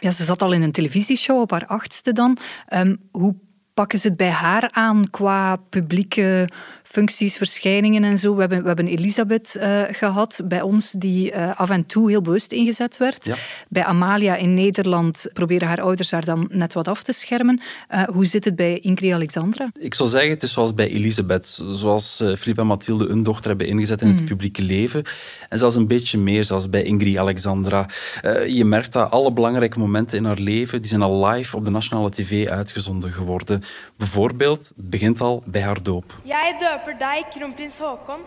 Ja, 0.00 0.10
ze 0.12 0.24
zat 0.24 0.42
al 0.42 0.52
in 0.52 0.62
een 0.62 0.72
televisieshow 0.72 1.40
op 1.40 1.50
haar 1.50 1.66
achtste 1.66 2.12
dan. 2.12 2.36
Ehm, 2.68 2.94
hoe 3.12 3.34
pakken 3.74 3.98
ze 3.98 4.08
het 4.08 4.16
bij 4.16 4.30
haar 4.30 4.68
aan 4.72 5.10
qua 5.10 5.56
publieke 5.56 6.48
functies, 6.90 7.36
verschijningen 7.36 8.04
en 8.04 8.18
zo? 8.18 8.34
We 8.34 8.40
hebben, 8.40 8.60
we 8.60 8.66
hebben 8.66 8.86
Elisabeth 8.86 9.54
eh, 9.54 9.82
gehad 9.90 10.40
bij 10.44 10.60
ons, 10.60 10.90
die 10.90 11.32
eh, 11.32 11.60
af 11.60 11.70
en 11.70 11.86
toe 11.86 12.10
heel 12.10 12.22
bewust 12.22 12.52
ingezet 12.52 12.96
werd. 12.96 13.24
Ja. 13.24 13.34
Bij 13.68 13.84
Amalia 13.84 14.36
in 14.36 14.54
Nederland 14.54 15.26
proberen 15.32 15.68
haar 15.68 15.80
ouders 15.80 16.10
haar 16.10 16.24
dan 16.24 16.48
net 16.50 16.72
wat 16.72 16.88
af 16.88 17.02
te 17.02 17.12
schermen. 17.12 17.60
Eh, 17.88 18.02
hoe 18.02 18.24
zit 18.24 18.44
het 18.44 18.56
bij 18.56 18.78
Ingrid 18.78 19.12
Alexandra? 19.12 19.70
Ik 19.80 19.94
zou 19.94 20.08
zeggen, 20.08 20.30
het 20.30 20.42
is 20.42 20.52
zoals 20.52 20.74
bij 20.74 20.88
Elisabeth. 20.88 21.62
Zoals 21.72 22.20
eh, 22.20 22.34
Philippe 22.34 22.60
en 22.60 22.66
Mathilde 22.66 23.06
hun 23.06 23.22
dochter 23.22 23.48
hebben 23.48 23.66
ingezet 23.66 24.02
in 24.02 24.08
het 24.08 24.24
publieke 24.24 24.62
leven. 24.62 25.02
En 25.48 25.58
zelfs 25.58 25.76
een 25.76 25.86
beetje 25.86 26.18
meer, 26.18 26.44
zoals 26.44 26.70
bij 26.70 26.82
Ingrid 26.82 27.16
Alexandra. 27.16 27.86
Eh, 28.22 28.46
je 28.46 28.64
merkt 28.64 28.92
dat 28.92 29.10
alle 29.10 29.32
belangrijke 29.32 29.78
momenten 29.78 30.18
in 30.18 30.24
haar 30.24 30.38
leven, 30.38 30.80
die 30.80 30.90
zijn 30.90 31.02
al 31.02 31.26
live 31.26 31.56
op 31.56 31.64
de 31.64 31.70
nationale 31.70 32.10
tv 32.10 32.48
uitgezonden 32.48 33.12
geworden. 33.12 33.62
Bijvoorbeeld, 33.96 34.72
het 34.76 34.90
begint 34.90 35.20
al 35.20 35.42
bij 35.46 35.62
haar 35.62 35.82
doop. 35.82 36.18
Jeg 36.24 36.56
døper 36.58 36.79
deg 36.98 37.28
kronprins 37.28 37.78
Haakon. 37.78 38.20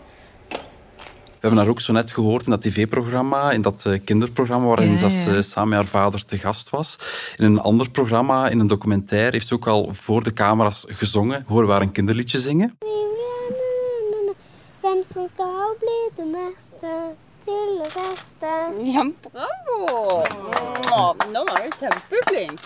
We 0.48 1.50
hebben 1.50 1.58
haar 1.58 1.68
ook 1.68 1.80
zo 1.80 1.92
net 1.92 2.10
gehoord 2.12 2.44
in 2.44 2.50
dat 2.50 2.60
tv-programma, 2.62 3.50
in 3.50 3.62
dat 3.62 3.84
eh, 3.86 4.00
kinderprogramma 4.04 4.66
waarin 4.66 4.90
Ja, 4.90 5.08
ze 5.08 5.30
ja. 5.30 5.36
eh, 5.36 5.42
samen 5.42 5.68
met 5.68 5.78
haar 5.78 5.86
vader 6.02 6.24
te 6.24 6.38
gast 6.38 6.70
was. 6.70 6.98
In 7.36 7.44
een 7.44 7.60
ander 7.60 7.90
programma, 7.90 8.48
in 8.48 8.58
een 8.60 8.66
documentaire, 8.66 9.30
heeft 9.30 9.48
ze 9.48 9.54
ook 9.54 9.66
al 9.66 9.88
voor 9.92 10.22
de 10.22 10.32
camera's 10.32 10.84
gezongen. 10.88 11.44
Horen 11.48 11.66
we 11.66 11.72
haar 11.72 11.82
een 11.82 11.92
kinderliedje 11.92 12.38
zingen. 12.38 12.78
Ja, 18.78 19.10
bravo! 19.20 20.22
Nå 21.32 21.44
var 21.44 21.62
du 21.62 21.68
kjempeflink. 21.78 22.58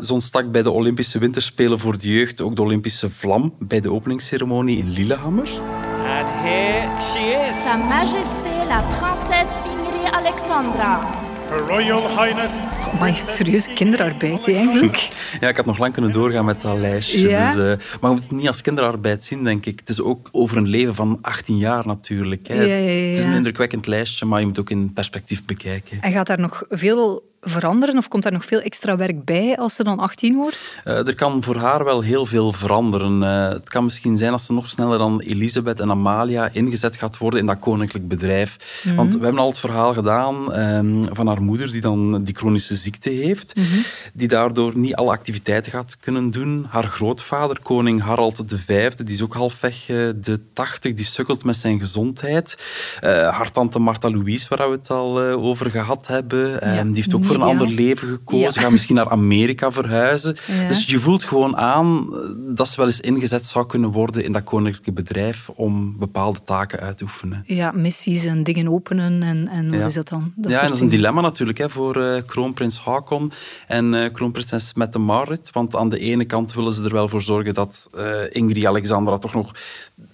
Ze 0.00 0.12
ontstak 0.12 0.50
bij 0.52 0.62
de 0.62 0.70
Olympische 0.70 1.18
Winterspelen 1.18 1.78
voor 1.78 1.98
de 1.98 2.08
jeugd 2.08 2.40
ook 2.40 2.56
de 2.56 2.62
Olympische 2.62 3.10
vlam 3.10 3.54
bij 3.58 3.80
de 3.80 3.90
openingsceremonie 3.90 4.78
in 4.78 4.90
Lillehammer. 4.90 5.48
And 5.48 6.28
here 6.28 7.00
she 7.00 7.46
is. 7.48 7.64
Sa 7.64 7.76
Majesté 7.76 8.66
la 8.68 8.80
Princesse 8.80 9.70
Ingrid 9.70 10.12
Alexandra. 10.12 11.00
Her 11.48 11.58
Royal 11.58 12.00
Highness. 12.08 12.52
Maar 13.00 13.22
serieus 13.26 13.72
kinderarbeid 13.74 14.48
eigenlijk. 14.48 15.08
Ja, 15.40 15.48
ik 15.48 15.56
had 15.56 15.66
nog 15.66 15.78
lang 15.78 15.92
kunnen 15.92 16.12
doorgaan 16.12 16.44
met 16.44 16.60
dat 16.60 16.78
lijstje. 16.78 17.28
Ja? 17.28 17.52
Dus, 17.52 17.56
eh, 17.56 17.98
maar 18.00 18.10
je 18.10 18.16
moet 18.16 18.22
het 18.22 18.32
niet 18.32 18.46
als 18.46 18.60
kinderarbeid 18.60 19.24
zien, 19.24 19.44
denk 19.44 19.66
ik. 19.66 19.78
Het 19.78 19.88
is 19.88 20.00
ook 20.00 20.28
over 20.32 20.56
een 20.56 20.66
leven 20.66 20.94
van 20.94 21.18
18 21.22 21.58
jaar 21.58 21.86
natuurlijk. 21.86 22.48
Hè. 22.48 22.54
Ja, 22.54 22.62
ja, 22.62 22.76
ja, 22.76 23.08
Het 23.08 23.18
is 23.18 23.24
een 23.24 23.32
indrukwekkend 23.32 23.86
lijstje, 23.86 24.26
maar 24.26 24.40
je 24.40 24.46
moet 24.46 24.58
ook 24.60 24.70
in 24.70 24.92
perspectief 24.92 25.44
bekijken. 25.44 26.00
En 26.00 26.12
gaat 26.12 26.26
daar 26.26 26.40
nog 26.40 26.64
veel 26.68 27.34
veranderen 27.48 27.96
of 27.96 28.08
komt 28.08 28.22
daar 28.22 28.32
nog 28.32 28.44
veel 28.44 28.60
extra 28.60 28.96
werk 28.96 29.24
bij 29.24 29.56
als 29.56 29.74
ze 29.74 29.84
dan 29.84 29.98
18 29.98 30.34
wordt? 30.34 30.58
Eh, 30.84 31.06
er 31.06 31.14
kan 31.14 31.42
voor 31.42 31.56
haar 31.56 31.84
wel 31.84 32.00
heel 32.00 32.26
veel 32.26 32.52
veranderen. 32.52 33.22
Eh, 33.22 33.48
het 33.48 33.68
kan 33.68 33.84
misschien 33.84 34.16
zijn 34.16 34.30
dat 34.30 34.42
ze 34.42 34.52
nog 34.52 34.68
sneller 34.68 34.98
dan 34.98 35.20
Elisabeth 35.20 35.80
en 35.80 35.90
Amalia 35.90 36.48
ingezet 36.52 36.96
gaat 36.96 37.18
worden 37.18 37.40
in 37.40 37.46
dat 37.46 37.58
koninklijk 37.58 38.08
bedrijf. 38.08 38.80
Mhm. 38.84 38.94
Want 38.96 39.12
we 39.12 39.22
hebben 39.22 39.40
al 39.40 39.48
het 39.48 39.58
verhaal 39.58 39.94
gedaan 39.94 40.52
ehm, 40.52 41.02
van 41.12 41.26
haar 41.26 41.42
moeder 41.42 41.70
die 41.70 41.80
dan 41.80 42.22
die 42.24 42.34
chronische 42.34 42.76
ziekte 42.76 43.10
heeft, 43.10 43.56
Mhm. 43.56 43.66
die 44.12 44.28
daardoor 44.28 44.76
niet 44.78 44.94
alle 44.94 45.10
activiteiten 45.10 45.72
gaat 45.72 45.96
kunnen 46.00 46.30
doen. 46.30 46.66
Haar 46.68 46.84
grootvader, 46.84 47.60
koning 47.62 48.02
Harald 48.02 48.42
V, 48.46 48.92
die 48.92 49.14
is 49.14 49.22
ook 49.22 49.34
halfweg 49.34 49.88
eh, 49.88 49.96
de 50.16 50.40
80, 50.52 50.94
die 50.94 51.04
sukkelt 51.04 51.44
met 51.44 51.56
zijn 51.56 51.80
gezondheid. 51.80 52.56
Haar 53.00 53.50
tante 53.52 53.78
Martha 53.78 54.10
Louise, 54.10 54.46
waar 54.48 54.70
we 54.70 54.76
het 54.76 54.90
al 54.90 55.20
over 55.20 55.70
gehad 55.70 56.06
hebben, 56.06 56.60
ehm, 56.60 56.86
die 56.86 56.94
heeft 56.94 57.14
ook 57.14 57.24
voor 57.24 57.35
een 57.36 57.48
ander 57.48 57.68
leven 57.68 58.08
gekozen, 58.08 58.44
Ja. 58.54 58.60
gaat 58.60 58.70
misschien 58.70 58.94
naar 58.96 59.08
Amerika 59.10 59.72
verhuizen. 59.72 60.36
Ja. 60.46 60.68
Dus 60.68 60.84
je 60.84 60.98
voelt 60.98 61.24
gewoon 61.24 61.56
aan 61.56 62.06
dat 62.54 62.68
ze 62.68 62.76
wel 62.76 62.86
eens 62.86 63.00
ingezet 63.00 63.44
zou 63.44 63.66
kunnen 63.66 63.90
worden 63.90 64.24
in 64.24 64.32
dat 64.32 64.44
koninklijke 64.44 64.92
bedrijf 64.92 65.48
om 65.54 65.98
bepaalde 65.98 66.42
taken 66.42 66.80
uit 66.80 66.98
te 66.98 67.04
oefenen. 67.04 67.42
Ja, 67.46 67.70
missies 67.74 68.24
en 68.24 68.42
dingen 68.42 68.68
openen 68.68 69.22
en, 69.22 69.48
en 69.48 69.70
wat 69.70 69.78
Ja. 69.80 69.86
is 69.86 69.94
dat 69.94 70.08
dan? 70.08 70.20
ja, 70.20 70.42
soort 70.42 70.44
en 70.44 70.50
dat 70.52 70.62
is 70.62 70.70
een 70.70 70.76
dingen. 70.88 70.88
dilemma 70.88 71.20
natuurlijk 71.20 71.58
hè, 71.58 71.70
voor 71.70 72.02
eh, 72.02 72.22
kroonprins 72.26 72.80
Haakon 72.80 73.32
en 73.66 73.94
eh, 73.94 74.12
kroonprinses 74.12 74.74
Mette 74.74 74.98
Marit. 74.98 75.50
Want 75.52 75.76
aan 75.76 75.88
de 75.88 75.98
ene 75.98 76.24
kant 76.24 76.54
willen 76.54 76.72
ze 76.72 76.84
er 76.84 76.92
wel 76.92 77.08
voor 77.08 77.22
zorgen 77.22 77.54
dat 77.54 77.88
eh, 77.94 78.04
Ingrid 78.30 78.64
Alexandra 78.66 79.18
toch 79.18 79.34
nog 79.34 79.52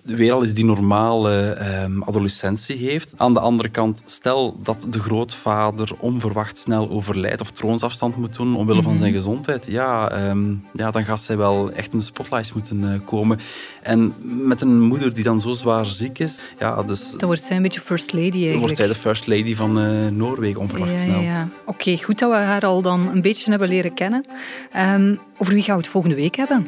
weer 0.03 0.33
al 0.33 0.43
eens 0.43 0.55
die 0.55 0.65
normale 0.65 1.53
ehm, 1.53 2.03
adolescentie 2.03 2.77
heeft. 2.77 3.15
Aan 3.17 3.35
de 3.35 3.41
andere 3.41 3.69
kant, 3.69 4.03
stel 4.07 4.57
dat 4.63 4.87
de 4.91 4.99
grootvader 4.99 5.91
onverwacht 5.99 6.59
snel 6.59 6.91
overlijdt 6.91 7.41
of 7.41 7.51
troonsafstand 7.51 8.17
moet 8.17 8.37
doen 8.37 8.57
omwille 8.57 8.83
van 8.83 8.99
zijn 8.99 9.13
gezondheid, 9.13 9.67
ja, 9.67 10.11
ehm, 10.11 10.55
ja, 10.73 10.91
dan 10.91 11.05
gaat 11.05 11.21
zij 11.21 11.37
wel 11.37 11.73
echt 11.73 11.93
in 11.93 11.99
de 11.99 12.05
spotlights 12.05 12.53
moeten 12.53 12.93
eh, 12.93 13.01
komen. 13.05 13.39
En 13.83 14.15
met 14.47 14.61
een 14.61 14.81
moeder 14.81 15.15
die 15.15 15.25
dan 15.25 15.41
zo 15.41 15.53
zwaar 15.53 15.87
ziek 15.87 16.19
is, 16.19 16.41
ja, 16.59 16.83
dus 16.83 17.11
Dan 17.11 17.27
wordt 17.27 17.43
zij 17.43 17.57
een 17.57 17.63
beetje 17.63 17.81
first 17.81 18.13
lady 18.13 18.31
eigenlijk. 18.31 18.59
wordt 18.61 18.77
zij 18.77 18.87
de 18.87 18.95
first 18.95 19.27
lady 19.27 19.55
van 19.55 19.79
eh, 19.81 20.07
Noorwegen 20.09 20.61
onverwacht 20.61 20.91
Ja, 20.93 20.97
snel. 20.99 21.21
ja, 21.21 21.23
ja. 21.31 21.49
Oké, 21.67 21.97
goed 21.97 22.19
dat 22.19 22.31
we 22.31 22.37
haar 22.37 22.63
al 22.63 22.83
dan 22.83 23.09
een 23.13 23.23
beetje 23.23 23.51
hebben 23.51 23.69
leren 23.69 23.95
kennen. 23.95 24.25
Ehm, 24.73 25.15
over 25.43 25.55
wie 25.55 25.63
gaan 25.63 25.77
we 25.77 25.83
het 25.83 25.91
volgende 25.91 26.17
week 26.17 26.35
hebben? 26.37 26.67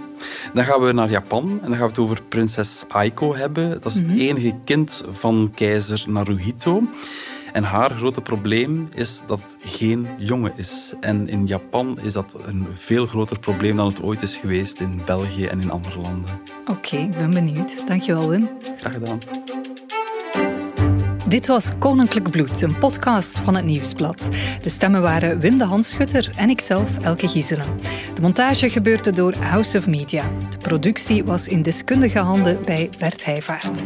Dan 0.54 0.64
gaan 0.64 0.80
we 0.80 0.92
naar 0.92 1.10
Japan 1.10 1.50
en 1.62 1.68
dan 1.68 1.70
gaan 1.70 1.80
we 1.80 1.88
het 1.88 1.98
over 1.98 2.22
prinses 2.22 2.84
Aiko 2.88 3.34
hebben. 3.34 3.70
Dat 3.80 3.94
is 3.94 4.00
het 4.00 4.10
enige 4.10 4.54
kind 4.64 5.04
van 5.10 5.52
keizer 5.54 6.04
Naruhito. 6.06 6.82
En 7.52 7.62
haar 7.62 7.90
grote 7.90 8.20
probleem 8.20 8.88
is 8.94 9.22
dat 9.26 9.42
het 9.42 9.56
geen 9.60 10.06
jongen 10.18 10.52
is. 10.56 10.94
En 11.00 11.28
in 11.28 11.46
Japan 11.46 11.98
is 12.00 12.12
dat 12.12 12.37
een 12.46 12.66
veel 12.72 13.06
groter 13.06 13.38
probleem 13.38 13.76
dan 13.76 13.87
het 13.87 14.02
ooit 14.02 14.22
is 14.22 14.37
geweest 14.37 14.80
in 14.80 15.02
België 15.04 15.46
en 15.46 15.60
in 15.60 15.70
andere 15.70 15.98
landen. 15.98 16.40
Oké, 16.66 16.96
ik 16.96 17.10
ben 17.10 17.30
benieuwd. 17.30 17.87
Dankjewel, 17.87 18.28
Wim. 18.28 18.48
Graag 18.76 18.92
gedaan. 18.92 19.18
Dit 21.35 21.47
was 21.47 21.70
Koninklijk 21.79 22.31
Bloed, 22.31 22.62
een 22.62 22.79
podcast 22.79 23.38
van 23.38 23.55
het 23.55 23.64
Nieuwsblad. 23.64 24.29
De 24.62 24.68
stemmen 24.68 25.03
waren 25.03 25.38
Wim 25.38 25.59
de 25.59 25.64
Handschutter 25.64 26.31
en 26.37 26.51
ikzelf, 26.51 26.99
Elke 26.99 27.29
Giezelen. 27.29 27.66
De 28.14 28.20
montage 28.20 28.70
gebeurde 28.70 29.12
door 29.12 29.35
House 29.35 29.79
of 29.79 29.87
Media. 29.87 30.31
De 30.51 30.59
productie 30.59 31.25
was 31.25 31.49
in 31.49 31.62
deskundige 31.62 32.18
handen 32.18 32.59
bij 32.64 32.90
Bert 32.99 33.25
Heijvaart. 33.25 33.83